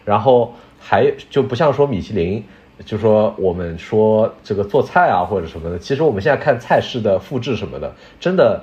[0.06, 2.44] 然后还就不像说米其林，
[2.86, 8.62] 就说我们说这个做菜啊或者什么的，其实我们现在看菜式的复制什么的，真的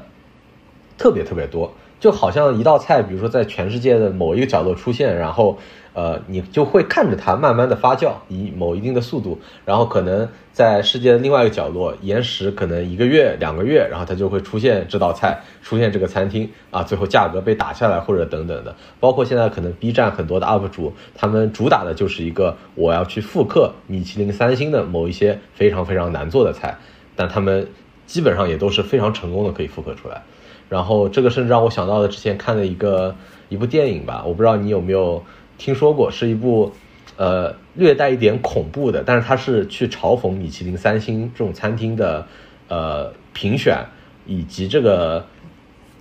[0.96, 5.58] 特别特别多，就好像一道菜，比如说在全世界的某一个角落出现，然后。
[5.94, 18.74] 呃，你就会看着它慢慢的发酵，以某一定的速度，然后可能在世界的另外一个角落延时可能一个月两个月，然后它就会出现这道菜，出现这个餐厅啊，最后价格被打下来或者等等的。
[18.98, 26.76] 包括现在可能 B 站很多的 UP 主，他们主打的就是一个我要去复刻米其林三星的某一些非常非常难做的菜，
[27.14, 27.68] 但他们
[28.04, 30.22] 基本上也都是非常成功的可以复刻出来。
[30.68, 33.14] 然后这个甚至让我想到了之前看的一个
[33.48, 35.22] 一部电影吧，我不知道你有没有。
[35.58, 36.72] 听说过是一部，
[37.16, 42.26] 呃，略带一点恐怖的，但是它是去嘲讽米其林三星这种餐厅的，
[42.68, 43.86] 呃，评选
[44.26, 45.26] 以及这个，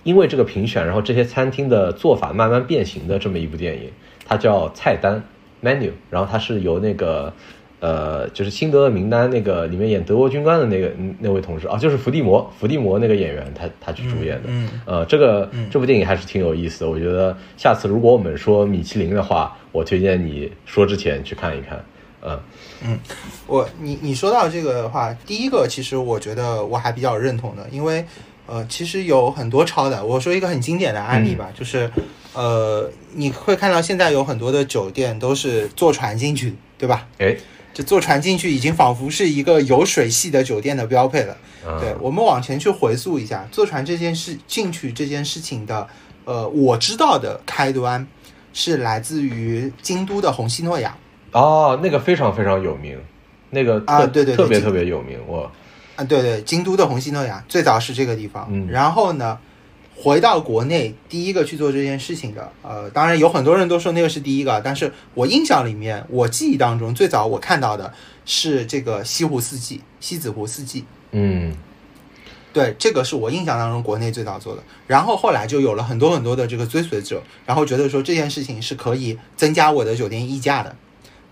[0.02, 3.90] 因为这个评选，然后这些餐厅的做法慢慢变形的这么一部电影，
[4.26, 5.22] 它叫菜单
[5.62, 7.32] menu，然后它是由那个，
[7.84, 14.44] 呃，就是《辛德勒名单》那个里面演德国军官的那个那位同事啊，就是伏地魔，伏地魔那个演员，他他去主演的。
[14.46, 16.90] 嗯呃，这个这部电影还是挺有意思的。
[16.90, 21.84] 我觉得下次如果我们说米其林的话，我推荐你说之前去看一看。
[22.26, 22.40] 嗯
[22.86, 22.98] 嗯，
[23.46, 28.02] 我你你说到这个的话，第一个其实我觉得我还比较认同的，因为
[28.46, 30.02] 呃，其实有很多抄的。
[30.02, 31.90] 我说一个很经典的案例吧，就是
[32.32, 37.06] 呃，你会看到现在有很多的酒店都是坐船进去，对吧？
[37.18, 37.36] 哎，
[37.74, 41.36] 这坐船进去已经仿佛是一个有水系的酒店的标配了。
[41.66, 45.86] 啊对，我们往前去回溯一下，坐船这件事进去这件事情的，
[46.24, 48.06] 呃，我知道的开端
[48.52, 50.96] 是来自于京都的红西诺亚。
[51.32, 52.96] 哦，那个非常非常有名，
[53.50, 55.50] 那个啊对对对特别特别有名，我
[55.96, 59.38] 啊，对对，京都的红西诺亚最早是这个地方，嗯然后呢，
[59.96, 67.92] 回到国内第一个去做这件事情的，呃，当然有很多人都说那个是第一个，但是我印象里面，我记忆当中最早我看到的
[68.24, 71.54] 是这个西湖四季，西子湖四季，嗯。
[72.52, 80.76] 对，这个是我印象当中国内最早做的，然后后来就有了很多很多的这个追随者，然后觉得说这件事情是可以增加我的酒店溢价的，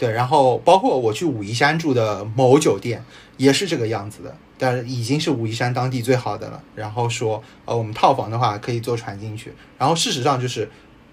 [0.03, 3.05] 对，然后包括我去武夷山住的某酒店
[3.37, 6.61] 也是这个样子的，但已经是武夷山当地最好的了。
[6.75, 10.69] 然后说，呃，我们套房的话可以坐船进去，然后事实上就是，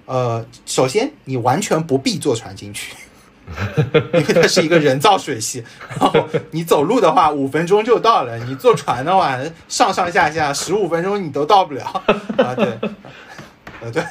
[0.08, 2.96] 呃，首先你完全不必坐船进去。
[4.12, 9.38] 因为它是一个人造水系，然后你走路的话五分钟就到了，你坐船的话
[9.68, 11.86] 上上下下十五分钟你都到不了
[12.42, 12.56] 啊。
[12.56, 12.80] 对，
[13.82, 14.04] 呃对，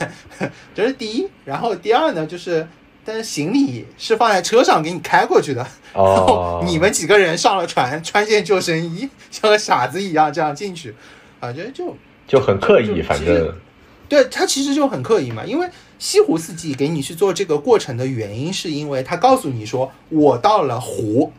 [0.73, 1.29] 这是第一。
[1.45, 2.65] 然后第二呢，就是
[3.09, 5.63] 但是行李是放在车上给你开过去的，
[5.95, 10.95] 然哦后，你们几个人上了船，穿件救生衣，像个傻子一样这样进去，
[11.41, 11.97] 反正就
[12.27, 13.55] 就很刻意，反正
[14.11, 15.67] 对他其实就很刻意嘛，因为
[15.99, 21.33] 西湖四季给你去做这个过程的原因，是因为他告诉你说，我到了湖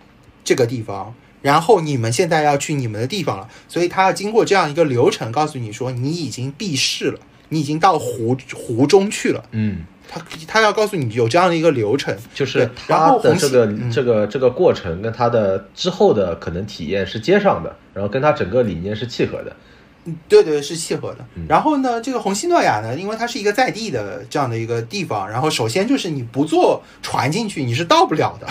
[0.44, 1.14] 这个地方，
[1.44, 9.44] 然后你们现在要去你们的地方了，所以他要经过这样一个流程，告诉你说你已经避世了，你已经到湖湖中去了。
[9.52, 19.55] 嗯，他他要告诉你有这样的一个流程，就是然他的这个嗯这个这个过程跟他的之后的可能体验是接上的，然后跟他整个理念是契合的。
[20.28, 21.45] 对对是契合的嗯。
[21.47, 28.47] 然后呢，这个红西诺亚呢，因为它是一个在地的这样的一个地方，然后首先就是你不坐船进去你是到不了的。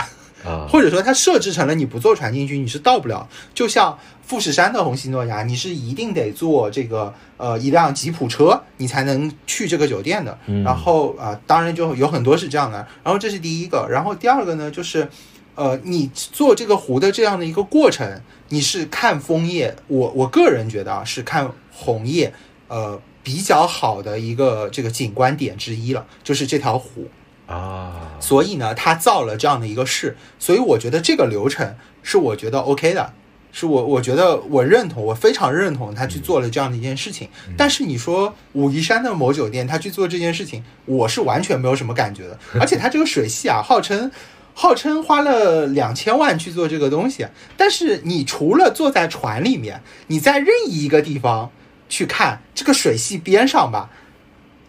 [0.49, 10.39] 啊，或者说它设置成了你不坐船进去你是到不了，就像富士山的红西诺亚，你是一定得坐这个呃一辆吉普车，你才能去这个酒店的。
[10.47, 12.87] 嗯然后啊、呃当然就有很多是这样的。
[13.05, 15.09] 然后这是第一个，然后第二个呢，就是
[15.55, 22.33] 呃，你做这个湖的这样的一个过程，你是看枫叶，我我个人觉得啊，是看红叶，
[22.69, 23.01] 呃。
[23.21, 27.07] 比较好的一个这个景观点之一了，就是这条湖。
[27.49, 31.75] 啊，所以呢，他造了这样的一个事，所以我觉得这个流程
[32.05, 33.13] 是我觉得 OK 的，
[33.51, 37.29] 是我我觉得我认同，我非常认同他去做了这样的一件事情。
[37.57, 44.13] 但是你说武夷山的某酒店他去做这件事情，我是完全没有什么感觉的， 而且他这个水系啊，号称。
[44.61, 47.25] 号称花了两千万去做这个东西，
[47.57, 51.53] 但是你除了坐在船里面，你在任意一个地方
[51.89, 53.89] 去看这个水系边上吧，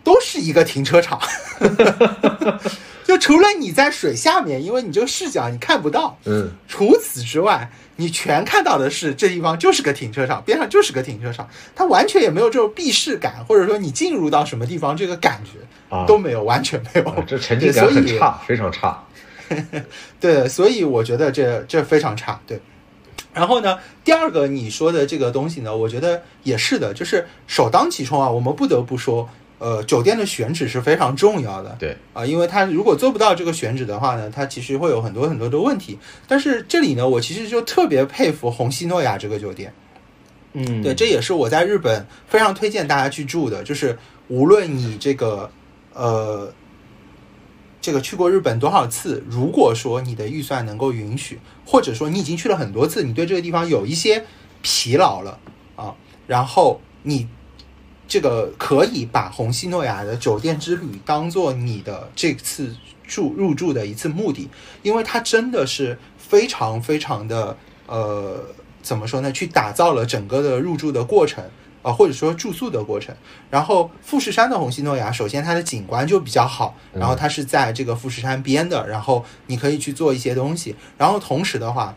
[0.04, 1.20] 都是一个停车场。
[3.04, 15.58] 就除了你在水下面，因为你这个视角你看不到，嗯，除此之外，你全看到的是这地方就是个停车场，边上就是个停车场，它完全也没有这种避世感，或者说你进入到什么地方这个感觉
[15.96, 19.04] 啊都没有，完全没有啊，这沉浸感很差，非常差。
[20.22, 22.40] 对，所以我觉得这这非常差。
[22.46, 22.62] 对，
[23.34, 29.28] 然后呢，第二个你说的这个东西呢，我觉得也是的，就是首当其冲啊，我们不得不说，
[29.60, 31.76] 呃，酒店的选址是非常重要的。
[31.78, 36.00] 对，啊，因为它如果做不到这个选址的话呢，它其实会有很多很多的问题。
[36.28, 39.74] 但是这里呢，我其实就特别佩服红西诺亚这个酒店。
[40.54, 44.00] 嗯对，这也是我在日本非常推荐大家去住的，就是
[44.30, 45.52] 无论你这个
[45.94, 46.52] 呃
[47.82, 54.26] 这个去过日本多少次，如果说你的预算能够允许，或者说你已经去了很多次，你对这个地方有一些
[54.64, 55.38] 疲劳了
[55.76, 55.94] 啊，
[56.26, 57.28] 然后你
[58.10, 62.76] 这个可以把红西诺亚的酒店之旅当做你的这次
[63.08, 64.50] 住入住的一次目的，
[64.84, 67.56] 因为它真的是非常非常的
[67.86, 68.44] 呃，
[68.82, 69.32] 怎么说呢？
[69.32, 71.42] 去打造了整个的入住的过程。
[71.82, 73.16] 啊，或者说住宿的过程，
[73.50, 81.96] 然后富士山的红西诺亚，首先它的景观就比较好，然后它是在这个富士山边的，然后你可以去做一些东西，然后同时的话，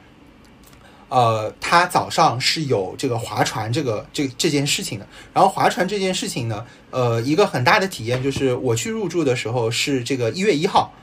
[1.12, 5.06] 呃，他早上是有这个划船这个这这件事情的。
[5.34, 10.94] 然后划船这件事情呢，呃，一个很大的体验就是我去入住的时候是这个一月一号，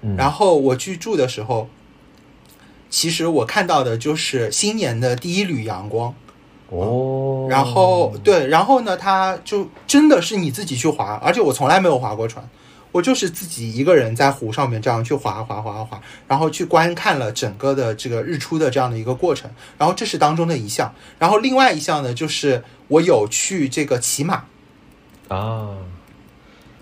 [0.00, 1.68] 嗯然后我去住的时候，
[2.88, 6.14] 其实我看到的就是新年的第一缕阳光。
[6.70, 12.48] 哦，然后对，然后呢，它就真的是你自己去划，而且我从来没有划过船，
[12.92, 24.44] 我就是自己一个人在湖上面这样去划划划划，然后去观看了整个的这个日出的这样的一个过程，然后这是当中的一项，然后另外一项呢，就是我有去这个骑马，
[25.28, 25.76] 啊，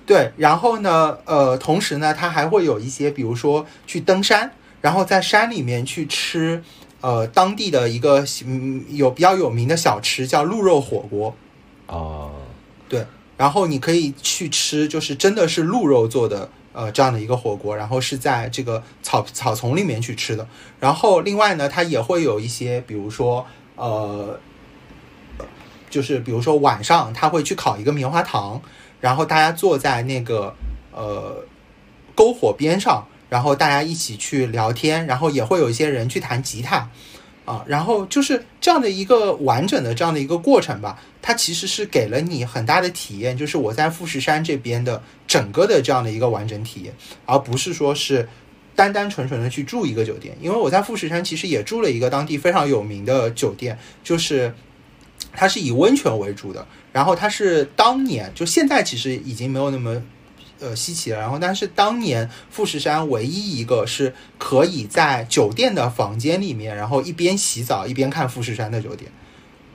[0.07, 6.63] 对，然后呢，呃，同时呢，它还会有一些，比如说去登山，然后在山里面去吃。
[7.03, 11.37] 呃，当地的一个嗯有比较有名的小吃叫鹿肉火锅，
[11.87, 12.33] 啊，
[12.89, 13.07] 对，
[13.37, 20.47] 然后你可以去吃，就是真的是鹿肉做的呃这样的一个火锅，然后是在这个草草丛里面去吃的。
[20.81, 24.39] 然后另外呢，它也会有一些，比如说呃，
[25.91, 28.61] 就是比如说晚上他会去烤一个棉花糖，
[29.01, 30.55] 然后大家坐在那个
[30.93, 31.45] 呃
[32.15, 33.07] 篝火边上。
[33.29, 36.89] 然后大家一起去聊天，然后也会有一些人去弹吉他，
[37.47, 41.01] 啊，然后就是这样的一个完整的这样的一个过程吧。
[41.23, 46.93] 它其实是给了你很大的体验，就是我在富士山这边的整个的这样的一个完整体验，
[47.25, 48.29] 而不是说是
[48.75, 50.37] 单单纯纯的去住一个酒店。
[50.41, 54.53] 因为我在富士山其实也住了一个当地非常有名的酒店，就是
[55.33, 60.03] 它是以温泉为主的，然后它是当年就现在其实已经没有那么。
[60.61, 61.19] 呃，稀奇了。
[61.19, 69.11] 然后，但是当年富士山唯一一个是可以在酒店的房间里面，然后一边洗澡一边看富士山的酒店。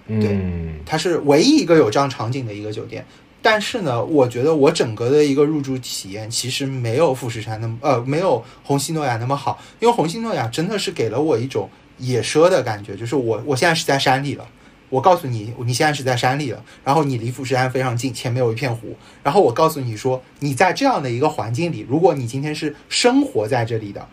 [0.08, 0.38] 对，
[0.86, 3.06] 它是唯一一个有这样场景的一个酒店。
[3.42, 9.60] 但是呢，我觉得我整个的一个入住体验其实没有富士山那么呃，没有红星诺亚那么好。
[9.80, 14.48] 因为红星诺亚真的是给了我一种野奢的感觉，就是我我现在是在山里了。
[14.92, 18.98] 我告诉你，你现在是在山里了，然后你离富士山非常近，前面有一片湖。
[19.24, 24.06] 然后我告诉你说，你在这样的一个环境里，如果你今天是生活在这里的，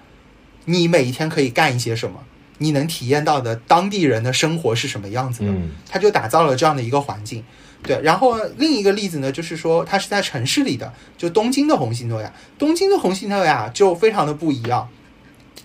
[0.66, 2.20] 你每一天可以干一些什么？
[2.58, 5.52] 你能体验到的当地人的生活是什么样子的？
[5.88, 7.44] 他就打造了这样的一个环境。
[7.82, 14.88] 对，然后另一个例子呢，就是说它是在城市里的，就东京的红星诺亚，东京的红星诺亚就非常的不一样。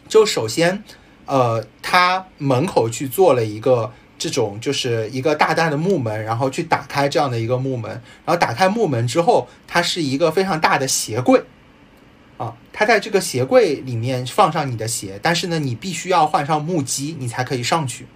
[0.07, 0.84] 就首先，
[1.28, 3.93] 呃，它门口去做了一个。
[4.24, 7.92] 这种就是一个大大的木门，然后去打开这样的一个木门，
[8.24, 11.44] 然后打开木门之后，它是一个非常大的鞋柜，
[12.38, 18.08] 啊，它在这个鞋柜里面放上你的鞋，但是呢，你必须要换上木屐，你才可以上去，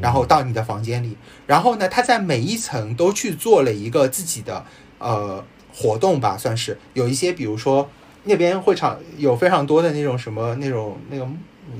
[0.00, 1.16] 然后到你的房间里。
[1.46, 4.64] 然后呢，它在每一层都去做了一个自己的
[4.98, 7.88] 呃活动吧，算是有一些，比如说
[8.24, 11.24] 那边会场有非常多的那种什么那种那个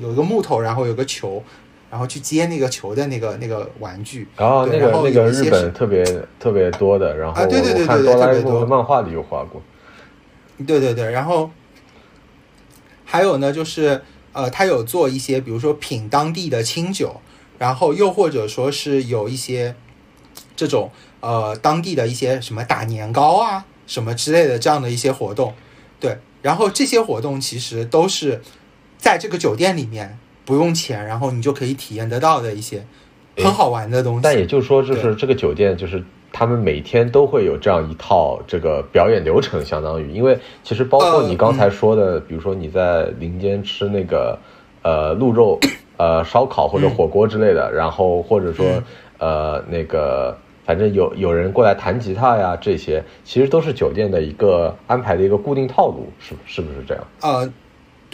[0.00, 1.42] 有一个木头，然后有个球。
[1.94, 6.04] 然后去接那个球的那个那个玩具，然后那个那个日本特别
[6.40, 9.62] 特别多的，然后啊对对对对对特别多，漫画里有画过，
[10.66, 11.48] 对对对，然后
[13.04, 17.20] 还有呢，就是呃，他有做一些，比如说品当地的清酒，
[17.60, 19.76] 然后又或者说是有一些
[20.56, 20.90] 这种
[21.20, 25.54] 呃当地的一些什么打年糕啊什么之类的这样的一些活动，
[26.00, 28.42] 对，然后这些活动其实都是
[28.98, 30.18] 在这个酒店里面。
[30.44, 32.84] 不用钱，然后你就可以体验得到的一些
[33.38, 34.20] 很好玩的东西。
[34.22, 44.38] 但也就是说，就是这个酒店，就是他们每天都会有这样一套这个表演流程，相当于，因为其实包括你刚才说的，比如说你在林间吃那个
[44.82, 45.58] 呃鹿肉
[45.96, 48.66] 呃烧烤或者火锅之类的，然后或者说
[49.18, 57.04] 呃那个反正有有人过来弹吉他呀，这些其实都是酒店的一个安排的一个固定套路，是是不是这样？
[57.22, 57.50] 呃。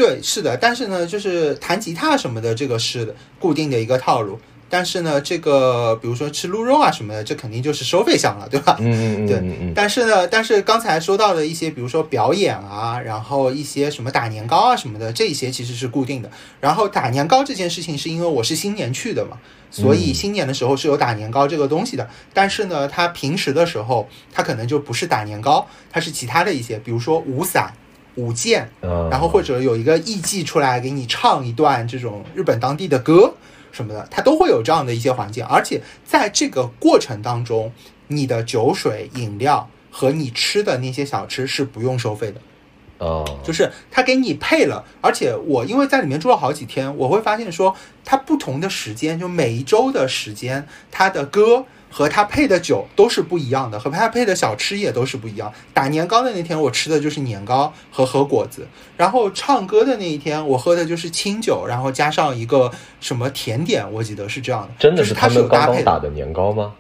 [0.01, 4.41] 对，是的，但是呢，就是弹吉他什么的，这个是固定的一个套路。
[4.71, 8.79] 但是呢，这个比如说吃鹿肉啊什么的，这肯定就是收费项了，对吧？
[8.81, 9.27] 嗯嗯嗯。
[9.27, 16.31] 对，但是呢，但是刚才说到的一些，比如说表演啊，然后一些什么打年糕啊什么的，这些其实是固定的。
[16.61, 19.37] 然后打年糕这件事情，是因为我是新年去的嘛，
[19.71, 22.09] 所以新年的时候是有打年糕这个东西的。
[22.33, 27.71] 但是呢，他平时的时候，他可能就不是打年糕，他是其他的一些，比如说舞伞。
[28.21, 33.33] 舞剑，然后或者有一个艺伎出来给你唱一段这种日本当地的歌
[33.73, 35.45] 什么的，它都会有这样的一些环境。
[35.47, 37.73] 而且在这个过程当中，
[38.09, 42.41] 你的酒水、饮料和你吃的那些小吃是不用收费的。
[42.99, 44.85] 哦，就是他给你配了。
[45.01, 47.75] 而且我因为在里面住了好几天，我会发现说，
[48.05, 51.65] 它不同的时间，就每一周的时间，它的歌。
[51.91, 55.53] 和他配的酒都是不一样的，和他配的小吃也都是不一样。
[55.75, 58.63] 打年糕的那天，我吃的就是年糕和和果子；
[58.97, 64.69] 然后唱歌的那一天，我喝的就是清酒，然后加上一个什么甜点，我记得是这样的。
[64.79, 66.73] 真的是他是搭配打的年糕吗？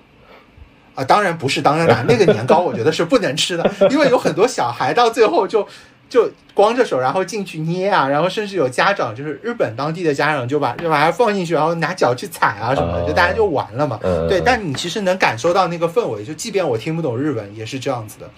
[0.95, 5.67] 啊，当然不是，当然打那个年糕，我觉得是不能吃的，因为有很多小孩到最后就
[6.11, 13.99] 就光着手，然后进去捏啊，然后甚至有家长就是日本当地的家长就把就把它放进去，然后拿脚去踩啊什么的，就大家就玩了嘛。
[14.29, 18.31] 对，但你其实能感受到那个氛围，就即便我听不懂日文，也是这样子的。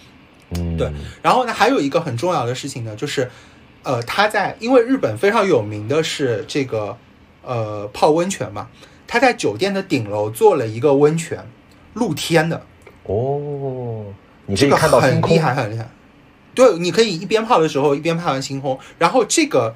[0.59, 0.93] 嗯，对。
[1.23, 3.31] 然后呢，还有一个很重要的事情呢，就是
[3.85, 6.94] 呃，他在因为日本非常有名的是这个
[7.43, 8.69] 呃泡温泉嘛，
[9.07, 11.43] 他在酒店的顶楼做了一个温泉，
[11.94, 12.61] 露天的。
[13.05, 14.05] 哦，
[14.44, 15.89] 你这个看到很厉害，很厉害。
[16.54, 18.78] 对，你可以一边泡的时候一边拍完星空。
[18.98, 19.74] 然后这个，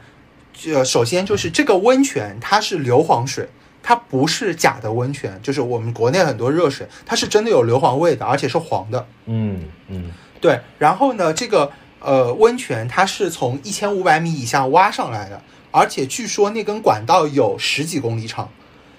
[0.66, 3.48] 呃，首先就是这个温泉它是硫磺水，
[3.82, 9.06] 它不是假的温泉，就是我们国内很多热水，它是真的有硫磺味的，而且是黄的。
[9.24, 10.60] 嗯嗯，对。
[10.78, 11.70] 然后呢，这个
[12.00, 15.40] 呃温泉它是从一千五百米以下挖上来的，
[15.70, 18.50] 而且据说那根管道有十几公里长，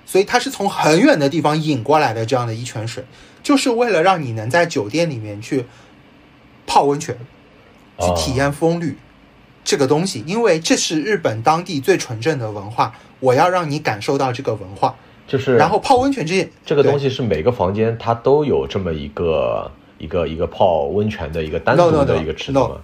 [0.05, 3.05] 所以它是从很远的地方引过来的这样的一泉水，
[3.43, 5.65] 就是为了让你能在酒店里面去
[6.65, 7.15] 泡温泉。
[7.99, 8.97] 去体验风吕
[9.63, 14.95] 这个东西，因为这是日本当地最纯正的文化，我要让你感受到这个文化。
[15.27, 22.77] 就是，然后泡温泉这这个东西是每个房间它都有这么一个一个一个泡温泉的一个单独的一个池子吗？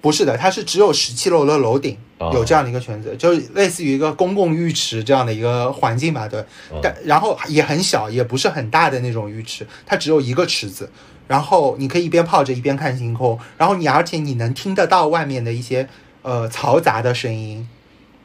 [0.00, 1.96] 不是的，它是只有十七楼的楼顶
[2.32, 6.26] 有这样的一个泉子，就是类似于一个公共浴池这样的一个环境吧。
[6.26, 6.44] 对，
[6.82, 10.90] 但然后也很小，也不是很大的那种浴池，它只有一个池子。
[11.26, 15.88] 然后你可以一边泡着一边看星空，然后你而且你能听得到外面的一些
[16.22, 17.66] 呃嘈杂的声音，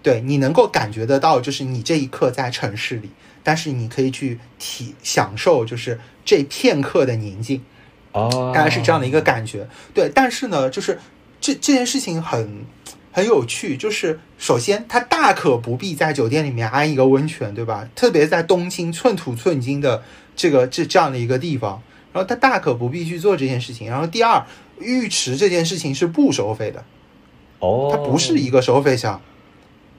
[0.04, 3.10] 对你能够感觉得到，就是你这一刻在城市里，
[3.42, 7.62] 但是你可以去体享受就是这片刻的宁静，
[8.12, 9.68] 哦，大概是这样的一个感觉。
[9.94, 11.00] 对，但是呢，就是
[11.40, 12.66] 这这件事情很
[13.14, 17.88] 很有趣，就是首先它大可不必在酒店里面安一个温泉，对吧？
[17.96, 20.04] 特别在东京寸土寸金的
[20.36, 21.82] 这个这这样的一个地方。
[22.12, 23.90] 然后他大可不必去做这件事情。
[23.90, 24.46] 然后第二，
[24.80, 26.84] 浴池这件事情是不收费的，
[27.60, 29.22] 哦，它不是一个收费项，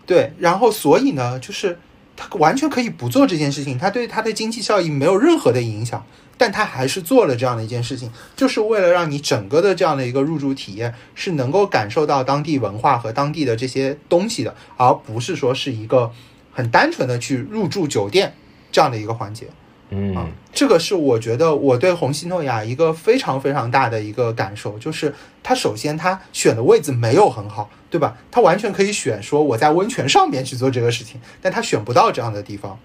[0.07, 0.33] 对。
[0.39, 1.79] 然后所以呢，就是
[2.17, 6.05] 他完全可以不做这件事情，他对他的经济效益没有任何的影响，
[6.37, 16.11] 但他还是做了这样的一件事情，就是为了让你整个的这样的一个入住体验是能够感受到当地文化和当地的这些东西的，而不是说是一个
[16.53, 18.35] 很单纯的去入住酒店
[18.73, 19.47] 这样的一个环节。
[19.91, 20.15] 嗯，
[20.53, 28.17] 这个是我觉得我对红西诺亚一个非常非常大的一个感受，就是它首先它选的位置没有很好，对吧？
[28.31, 32.79] 它完全可以选说我在温泉上面去做这个事情，但它选不到这样的地方，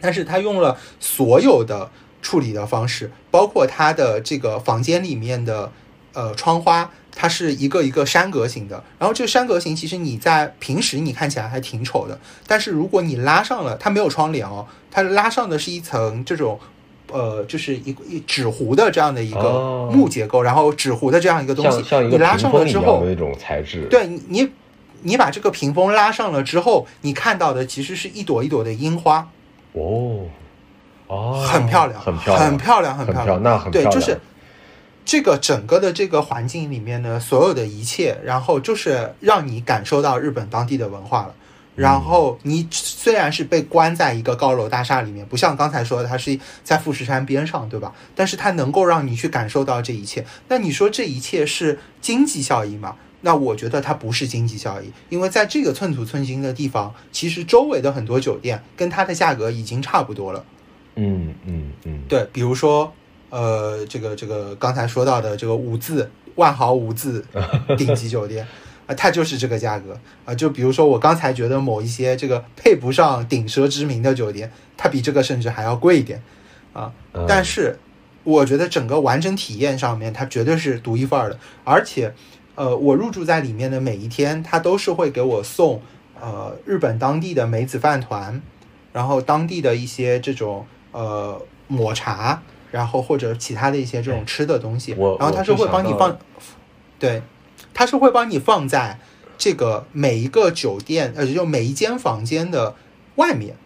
[0.00, 1.90] 但是它用了所有的
[2.20, 5.72] 处理的方式，包括它的这个房间里面的
[6.12, 6.90] 呃窗花。
[7.18, 16.60] 它是一个一个山格型的，然后这个山格型其实你在平时你看起来还挺丑的，但是如果你拉上了，它没有窗帘哦，它拉上的是一层这种，
[17.10, 24.50] 呃，就是一一纸糊的这样的一个木结构，然后纸糊的这样一个东西，你拉上了之后那种材质，对你你
[25.00, 29.26] 你把这个屏风拉上了之后，你看到的其实是一朵一朵的樱花，
[29.72, 30.26] 哦。
[31.08, 34.20] 哦，很漂亮，很漂亮，很漂亮，很漂亮，那很对，就是。
[35.06, 41.34] 这个整个的这个环境里面呢所有的一切，然后就是让你感受到日本当地的文化了。
[41.76, 47.94] 然后你虽然是被关在一个高楼大厦里面，不像刚才说的，它是在富士山边上，对吧？
[48.16, 50.26] 但是它能够让你去感受到这一切。
[50.48, 52.96] 那你说这一切是经济效益吗？
[53.20, 60.44] 那我觉得它不是经济效益，因为在这个寸土寸金的地方，其实周围的很多酒店跟它的价格已经差不多了。
[60.96, 62.92] 嗯嗯嗯，对，比如说。
[63.30, 67.24] 呃，这个这个刚才说到的这个五字万豪五字
[67.76, 68.46] 顶级酒店
[68.86, 70.34] 啊，它就是这个价格啊。
[70.34, 76.22] 就比如说我刚才觉得某一些这个配不上顶奢之名的酒店，它比这个甚至还要贵一点
[76.72, 76.92] 啊。
[77.26, 77.78] 但是
[78.22, 81.38] 我觉得整个完整体验上面，它绝对是独一份儿的。
[81.64, 82.14] 而且，
[82.54, 85.82] 呃，我入住在里面的每一天，它都是会给我送
[86.20, 88.40] 呃日本当地的梅子饭团，
[88.92, 92.42] 然后当地的一些这种呃抹茶。
[92.70, 96.18] 然后或者其他的一些这种吃的东西，然后他是会帮你放，
[96.98, 97.22] 对，
[97.72, 98.98] 他是会帮你放在
[99.38, 102.74] 这个每一个酒店呃，就每一间房间的
[103.16, 103.56] 外面，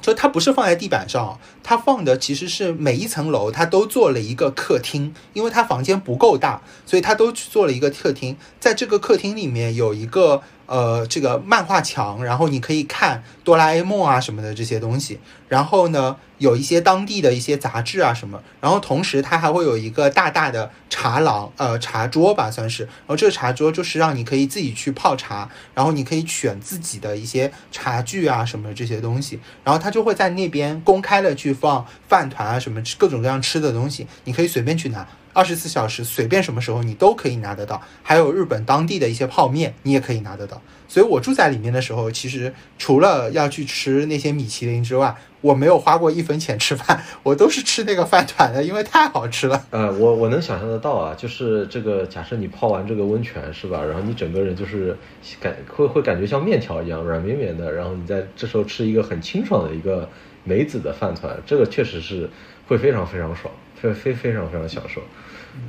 [0.00, 10.42] 就它不是放在地板上，他放的其实是每一层楼他都做了一个客厅，因为他房间不够大，所以他都去做了一个客厅，在这个客厅里面有一个。
[10.64, 15.18] 呃，这个漫画墙，然后你可以看哆啦 A 梦啊什么的这些东西。
[15.46, 18.40] 然后呢，有一些当地的一些杂志啊什么。
[18.58, 22.84] 然后同时，它还会有一个大大的茶廊，呃，茶桌吧算是。
[22.84, 29.40] 然后这个茶桌就是让你可以自己去泡茶，然后你可以选自己的一些茶具啊什么这些东西。
[29.62, 35.06] 然后他就会在那边公开的去放饭团啊什么各种各样吃的东西，你可以随便去拿。
[35.34, 40.60] 二十四小时随便什么时候你都可以拿得到，还有日本当地的一些泡面你也可以拿得到。
[40.86, 49.64] 所以我住在里面的时候，其实除了要去吃那些米其林之外，我没有花过一分钱吃饭，我都是吃那个饭团的，因为太好吃了。
[49.70, 54.94] 呃，我我能想象得到啊，就是这个假设你泡完这个温泉是吧，然后你整个人就是
[55.40, 60.06] 感会会感觉像面条一样软绵绵的，然后你在这时候吃一个很清爽的一个
[60.44, 62.28] 梅子的饭团，这个确实是
[62.66, 65.00] 会非常非常爽，非非非常非常享受。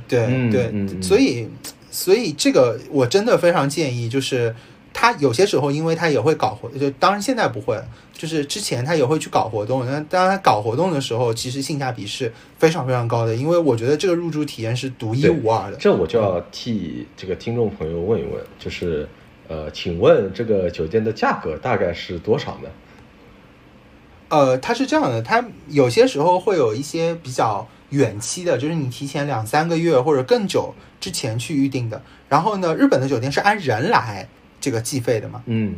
[0.08, 1.48] 对嗯对，所以
[1.90, 4.54] 所以这个我真的非常建议，就是
[4.92, 7.78] 他有些时候，因为他也会搞活，就当然现在不会，
[8.12, 9.84] 就是之前他也会去搞活动。
[9.84, 15.76] 那当然搞活动的时候，其实性价比是非常非常高的，因为我觉得这个入住体验是独一无二的。
[15.76, 19.06] 这我就要替这个听众朋友问一问，就是
[19.48, 22.68] 呃，请问这个酒店的价格大概是多少呢？
[24.28, 32.02] 呃，它是这样的，它有些时候会有一些比较远期的，就是你提前两三个月或者更久之前去预定的。
[32.28, 34.26] 然后呢，日本的酒店是按人来
[34.60, 35.42] 这个计费的嘛？
[35.46, 35.76] 嗯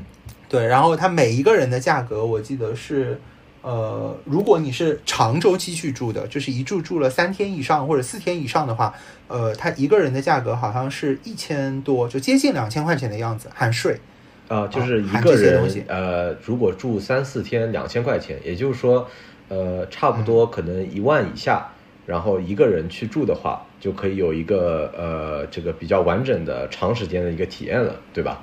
[0.49, 3.21] 对，然后它每一个人的价格，我记得是，
[3.63, 8.95] 呃，如果你是长周期去住的，就是一住住了三天以上或者四天以上的话，
[9.27, 14.01] 呃，它一个人的价格好像是一千多，就接近两千块钱的样子，含税。
[14.49, 19.09] 啊，就是一个人呃，如果住三四天两千块钱，也就是说，
[19.49, 21.67] 呃，差不多可能一万以下，
[22.07, 28.43] 然后一个人去住的话，就可以有一个呃这个比较完整的长时间的一个体验了，对吧？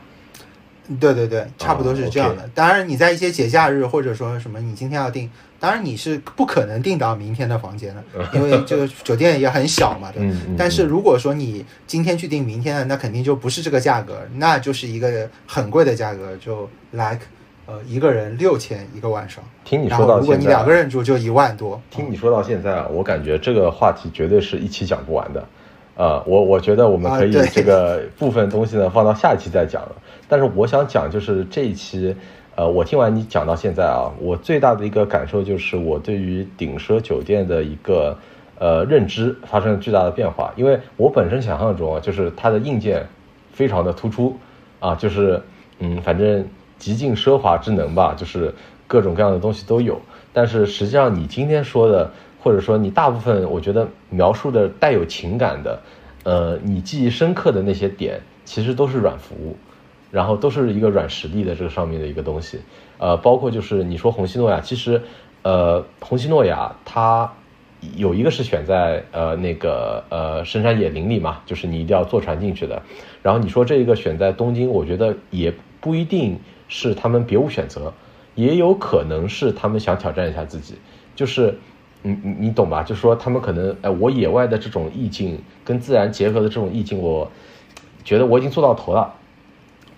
[0.99, 2.49] 对对对，差不多是这样的。
[2.53, 5.30] 当然，你在一些节假日或者说什么，你今天要订，
[5.64, 8.03] 当然你是不可能订到明天的房间的，
[8.34, 17.22] 因为这个酒店也很小嘛，对但是如果说你今天去订明天的，那肯定就不是这个价格，那就是一个很贵的价格，就 like
[17.65, 19.41] 呃一个人六千一个晚上。
[19.64, 21.81] 听你说到现在，如果你两个人住就一万多。
[21.90, 25.48] 听你说到现在啊，我感觉这个话题绝对是一期讲不完的。
[25.95, 29.95] 啊、我我觉得我们可以这个部分东西呢放到下一期再讲了。
[30.27, 32.14] 但是我想讲就是这一期，
[32.55, 38.15] 呃，我听完你讲到现在啊，我最大的一个感受就是我对于顶奢酒店的一个
[38.59, 43.07] 呃认知发生了巨大的变化，因为我本身想象中啊，就是它的硬件
[43.51, 44.38] 非常的突出
[44.80, 45.41] 啊，就是
[45.80, 46.45] 嗯，反正
[46.77, 48.53] 极尽奢华之能吧，就是
[48.85, 49.99] 各种各样的东西都有。
[50.31, 52.11] 但是实际上你今天说的，
[52.43, 55.80] 或者说你大部分我觉得描述的带有情感的，
[56.23, 59.57] 呃，你记忆深刻的那些点，其实都是软服务。
[60.14, 62.60] 然后都是一个软实力的这个上面的一个东西，
[62.99, 65.02] 呃，包括就是你说红西诺亚，其实，
[65.41, 67.34] 呃，红西诺亚它
[67.95, 72.80] 有一个是选在呃那个呃深山野林里嘛，就是你一定要坐船进去的。
[73.23, 77.91] 然后你说这一个选在东京，我觉得也不一定是他们别无选择，
[78.35, 80.76] 也有可能是他们想挑战一下自己，
[81.15, 81.57] 就是。
[82.06, 82.84] 你你你懂吧？
[82.84, 87.31] 就说他们可能，哎，我野外的这种意境跟自然结合的这种意境，我
[88.03, 89.14] 觉得我已经做到头了，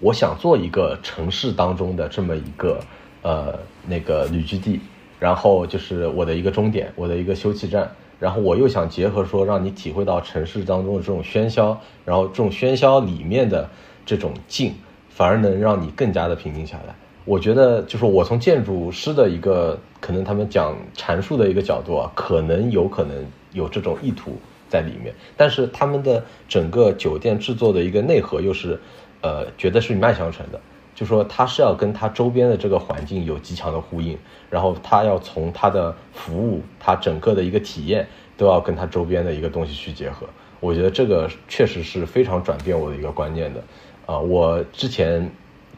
[0.05, 2.79] 我想做一个城市当中的这么一个
[3.23, 3.57] 呃
[3.87, 4.79] 那个旅居地，
[5.19, 11.75] 然后就是我的一个终点，我的一个休憩站，然后我又想结合说让你体会到城市当中的这种喧嚣，
[12.05, 13.67] 然后这种喧嚣里面的
[14.05, 14.75] 这种静，
[15.09, 16.93] 反而能让你更加的平静下来。
[17.25, 24.37] 我觉得就是我从建筑师的一个可能他们讲阐述的一个角度啊，可能有可能有这种意图
[24.69, 28.79] 在里面，但是他们的整个酒店制作的一个内核又是，
[29.21, 30.59] 呃，觉得是一脉相承的，
[30.93, 34.17] 就说它是要跟它周边的这个环境有极强的呼应，
[34.49, 40.27] 然后它要从它的服务，它整个的一个体验都要跟它周边的一个东西去结合。
[40.59, 43.63] 我觉得这个确实是非常转变我的一个观念的，
[44.05, 45.29] 啊、我之前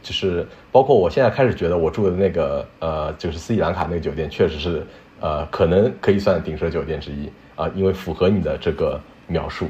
[0.01, 4.85] 就是包括我现在开始觉得我住的那个呃，就是斯里兰卡那个酒店，确实是
[5.19, 9.68] 呃，可能可以算顶奢酒店之一啊、因为符合你的这个描述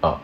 [0.00, 0.20] 啊。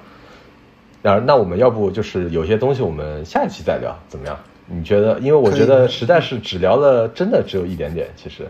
[1.04, 4.38] 然后，那我们要不就是有些东西我们下一期再聊，怎么样？
[4.66, 5.18] 你觉得？
[5.20, 8.48] 因为我觉得实在是只聊了，真的只有一点点，其实。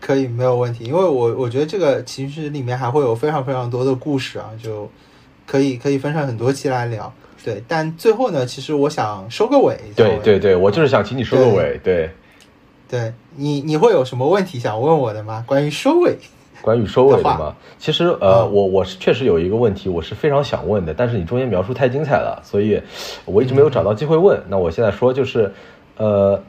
[0.00, 4.88] 可以，没有问题，因为我我觉得这个其实里面还会有非常非常多的故事啊，就
[5.44, 7.12] 可以可以分成很多期来聊。
[7.44, 9.76] 对，但最后呢，其实我想收个尾。
[9.96, 11.80] 对对对，我就是想请你收个对尾。
[11.82, 12.10] 对，
[12.88, 15.44] 对你你会有什么问题想问我的吗？
[15.48, 16.16] 关于收尾？
[16.62, 22.80] 关于收尾的的话嘛，其实呃，嗯我我是确实有一个问题，我是非常想问的，但是你中间描述太精彩了，所以
[23.24, 24.40] 我一直没有找到机会问。
[24.48, 25.52] 那我现在说就是，
[25.96, 26.40] 呃，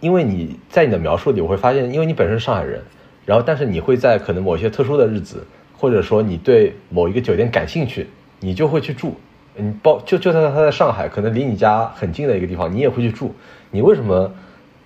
[0.00, 2.82] 因为你在你的描述里，我会发现，因为你本身是上海人，
[3.26, 5.46] 然后但是你会在可能某些特殊的日子，
[5.76, 8.08] 或者说你对某一个酒店感兴趣，
[8.40, 9.14] 你就会去住。
[9.54, 13.34] 你包就就算他在上海，可能离你家很近的一个地方，你也会去住。
[13.70, 14.32] 你为什么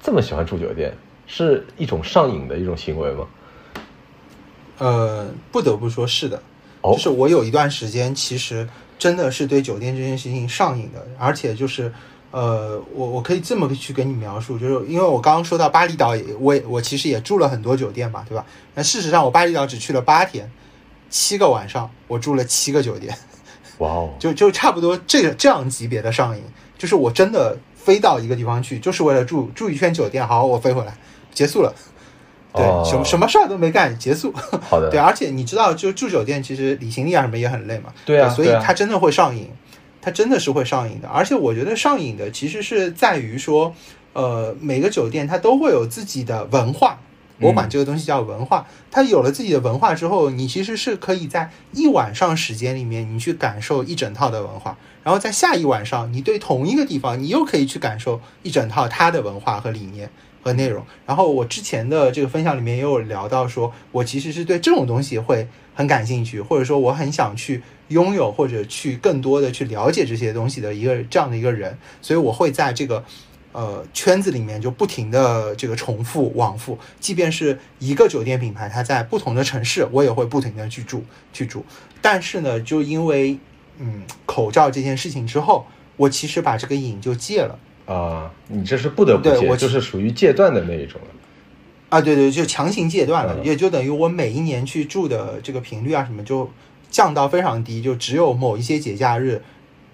[0.03, 0.93] 这么喜欢住酒店？
[1.27, 3.25] 是一种上瘾的一种行为吗？
[4.79, 6.43] 呃，不得不说是的，
[6.83, 8.69] 就是我有一段时间其实
[8.99, 11.93] 真的是对酒店这件事情上瘾的，而且就是
[12.31, 18.45] 呃，我我可以这么去跟你描述，就是因为我刚刚说到巴厘岛也，我我其实也住了很多酒店嘛，对吧？
[18.75, 20.51] 那事实上我巴厘岛只去了八天，
[21.09, 23.17] 七个晚上我住了七个酒店，
[23.79, 26.43] 哇哦，就就差不多这个这样级别的上瘾，
[26.77, 30.97] 就是我真的飞到一个地方去，就是为了住住一圈酒店，好，我飞回来，
[31.33, 31.73] 结束了。
[32.57, 34.33] 对，什么什么事儿都没干，结束。
[34.63, 34.89] 好的。
[34.89, 37.93] 对，而且你知道，就住酒店，其实理行李啊什么也很累嘛。
[38.07, 38.29] 对啊。
[38.29, 39.51] 所以他真的会上瘾，
[40.01, 41.09] 它真的是会上瘾的。
[41.09, 43.75] 而且我觉得上瘾的其实是在于说，
[44.13, 47.01] 呃，每个酒店它都会有自己的文化，
[47.41, 48.65] 我管这个东西叫文化。
[48.89, 54.79] 它有了自己的文化之后，你其实是可以在一晚上时间里面，你去感受一整套的文化。
[55.03, 60.09] 然后在下一晚上，你对同一个地方，你又可以去感受一整套它的文化和理念。
[60.45, 73.03] 和内容，然后我之前的这个分享里面也有聊到，说我其实是对这种东西会很感兴趣，或者说我很想去拥有或者去更多的去了解这些东西的一个这样的一个人，所以我会在这个
[73.53, 81.03] 呃圈子里面就不停的这个重复往复，即便是一个酒店品牌，它在不同的城市，我也会不停的去住
[81.33, 81.65] 去住，
[82.03, 83.39] 但是呢，就因为
[83.79, 85.65] 嗯口罩这件事情之后，
[85.97, 87.59] 我其实把这个瘾就戒了。
[87.86, 91.09] 啊，你这是不得不戒，就是属于戒断的那一种了。
[91.90, 96.51] 啊，对对，就强行戒断了，也就等于我每一年去住的这个频率啊什么就
[96.90, 99.43] 降到非常低，就只有某一些节假日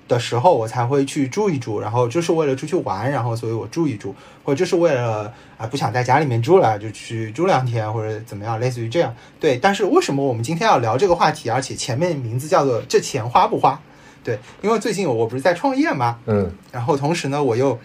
[0.08, 4.14] 的时候我才会去住一住，然后就是为了出去玩，然后所以我住一住，
[4.44, 9.14] 或者就是为了啊不想在家里面住了就去住两天或者怎么样，类似于这样。
[9.38, 13.80] 对，但是为什么我们今天要聊这个话题，而且前面名字叫做这钱花不花？
[14.22, 17.78] 对，因为最近我不是在创业嘛，嗯，然后同时呢，我又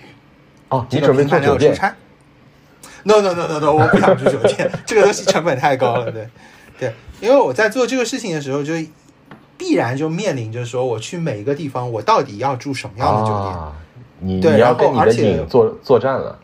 [0.70, 1.74] 哦，你准备做酒店
[3.03, 6.12] ？No No No No No，我不想住酒店， 这个东西成本太高了。
[6.12, 6.28] 对，
[6.80, 8.74] 对，因为我在做这个事情的时候，就
[9.57, 13.56] 必然就面临着说，我去每一个地方，我到底要住什么样的酒店？
[14.20, 16.40] 你你要跟你的影作作战了。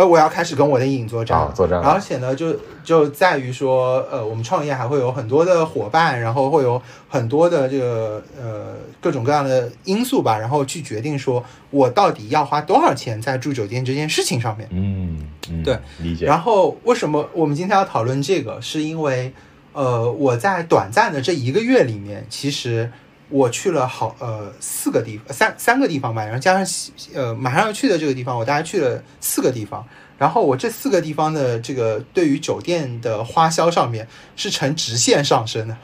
[0.00, 1.78] 呃，我要开始跟我的影作战，作战。
[1.78, 14.66] 而且呢，就就在于说，呃，我们创业还会有很多的伙伴，然后会有很多的这个呃各种各样的因素吧，然后去决定说我到底要花多少钱在住酒店这件事情上面。
[14.70, 15.28] 嗯，
[15.62, 16.24] 对，理解。
[16.24, 18.58] 然后为什么我们今天要讨论这个？
[18.62, 19.30] 是因为
[19.74, 22.90] 呃，我在短暂的这一个月里面，其实。
[23.30, 26.84] 我去了好呃四个地方，三三个地方吧，然后加上
[27.14, 29.86] 呃马上要去的这个地方，我大概去了四个地方。
[30.18, 35.76] 然后我这四个地方的这个对于酒店的花销上面是呈直线上升的。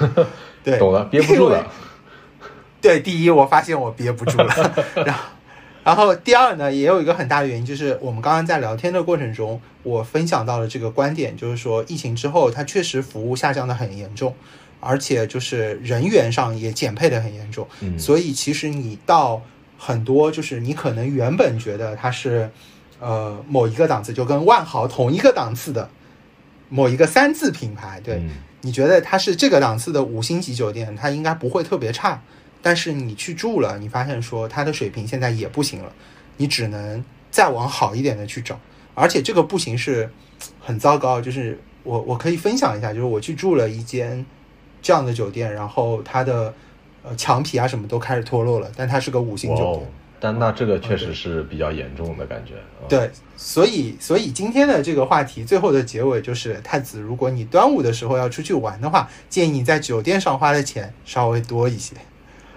[0.64, 1.70] 对，懂了，憋不住了。
[2.80, 4.74] 对，第一我发现我憋不住了，
[5.06, 5.22] 然后
[5.84, 14.34] 然后第二呢，也有一个很大的原因，就是我们刚刚在聊天的过程中，我分享到了这个观点，就是说疫情之后，它确实服务下降的很严重。
[14.84, 17.66] 而且就是人员上也减配的很严重，
[17.98, 19.40] 所以其实你到
[19.78, 22.50] 很多就是你可能原本觉得它是，
[23.00, 25.88] 呃某一个档次，就跟万豪同一个档次的
[26.68, 28.22] 某一个三字品牌，对，
[28.60, 32.22] 你觉得它是这个档次的五星级酒店，它应该不会特别差，
[32.60, 35.90] 但是你去住了，你发现说它的水平现在也不行了，
[36.36, 38.60] 你只能再往好一点的去找，
[38.94, 40.10] 而且这个不行是
[40.60, 44.24] 很糟糕，就是我我可以分享一下，就是我去住了一间。
[44.84, 46.52] 这样的酒店，然后它的
[47.02, 49.90] 呃墙皮啊什么都开始脱落了，但它是个五星酒店。
[50.20, 52.54] 但那这个确实是比较严重的感觉。
[52.88, 61.96] 对，所以所以今天的这个话题最后的结尾就是太子，如果你端午的时候要出去玩的话，建议你在酒店上花的钱稍微多一些。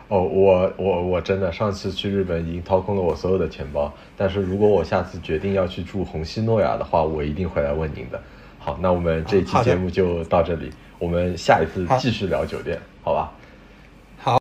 [0.09, 8.21] 哦，我我我真的上次去日本已经掏空了我所有的钱包，但是如果我下次决定要去住红西诺亚的话，我一定会来问您的。
[8.67, 10.69] 好，那我们这期节目就到这里。
[10.99, 13.31] 我们下一次继续聊酒店，好吧？